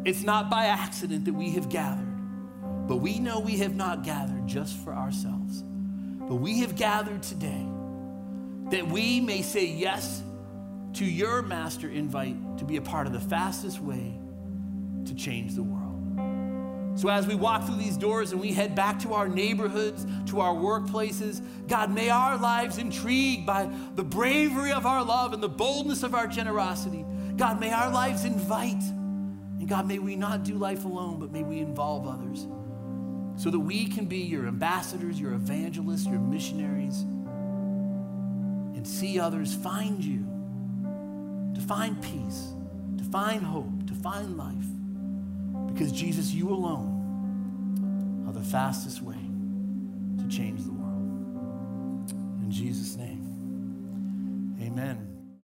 It's 0.04 0.22
not 0.22 0.50
by 0.50 0.66
accident 0.66 1.24
that 1.26 1.34
we 1.34 1.50
have 1.50 1.68
gathered. 1.68 2.15
But 2.86 2.96
we 2.96 3.18
know 3.18 3.40
we 3.40 3.58
have 3.58 3.74
not 3.74 4.04
gathered 4.04 4.46
just 4.46 4.76
for 4.76 4.94
ourselves, 4.94 5.62
but 5.62 6.36
we 6.36 6.60
have 6.60 6.76
gathered 6.76 7.22
today 7.22 7.66
that 8.70 8.86
we 8.86 9.20
may 9.20 9.42
say 9.42 9.66
yes 9.66 10.22
to 10.94 11.04
your 11.04 11.42
master 11.42 11.88
invite 11.88 12.58
to 12.58 12.64
be 12.64 12.76
a 12.76 12.82
part 12.82 13.06
of 13.06 13.12
the 13.12 13.20
fastest 13.20 13.80
way 13.80 14.18
to 15.04 15.14
change 15.14 15.54
the 15.54 15.62
world. 15.62 15.82
So, 16.98 17.10
as 17.10 17.26
we 17.26 17.34
walk 17.34 17.66
through 17.66 17.76
these 17.76 17.98
doors 17.98 18.32
and 18.32 18.40
we 18.40 18.52
head 18.52 18.74
back 18.74 18.98
to 19.00 19.12
our 19.12 19.28
neighborhoods, 19.28 20.06
to 20.26 20.40
our 20.40 20.54
workplaces, 20.54 21.42
God, 21.68 21.92
may 21.92 22.08
our 22.08 22.38
lives 22.38 22.78
intrigued 22.78 23.44
by 23.44 23.68
the 23.96 24.02
bravery 24.04 24.72
of 24.72 24.86
our 24.86 25.04
love 25.04 25.34
and 25.34 25.42
the 25.42 25.48
boldness 25.48 26.02
of 26.02 26.14
our 26.14 26.26
generosity. 26.26 27.04
God, 27.36 27.60
may 27.60 27.70
our 27.70 27.90
lives 27.90 28.24
invite. 28.24 28.82
And 28.82 29.68
God, 29.68 29.86
may 29.86 29.98
we 29.98 30.16
not 30.16 30.44
do 30.44 30.54
life 30.54 30.86
alone, 30.86 31.20
but 31.20 31.32
may 31.32 31.42
we 31.42 31.58
involve 31.58 32.08
others 32.08 32.46
so 33.36 33.50
that 33.50 33.60
we 33.60 33.86
can 33.86 34.06
be 34.06 34.18
your 34.18 34.46
ambassadors, 34.46 35.20
your 35.20 35.34
evangelists, 35.34 36.06
your 36.06 36.18
missionaries, 36.18 37.02
and 38.74 38.86
see 38.86 39.20
others 39.20 39.54
find 39.54 40.02
you 40.04 40.24
to 41.54 41.60
find 41.60 42.00
peace, 42.02 42.52
to 42.98 43.04
find 43.04 43.42
hope, 43.42 43.86
to 43.86 43.94
find 43.94 44.36
life. 44.36 44.66
Because 45.72 45.92
Jesus, 45.92 46.32
you 46.32 46.48
alone 46.48 48.24
are 48.26 48.32
the 48.32 48.42
fastest 48.42 49.02
way 49.02 49.18
to 50.18 50.28
change 50.28 50.64
the 50.64 50.72
world. 50.72 52.12
In 52.42 52.50
Jesus' 52.50 52.96
name, 52.96 53.22
amen. 54.62 55.05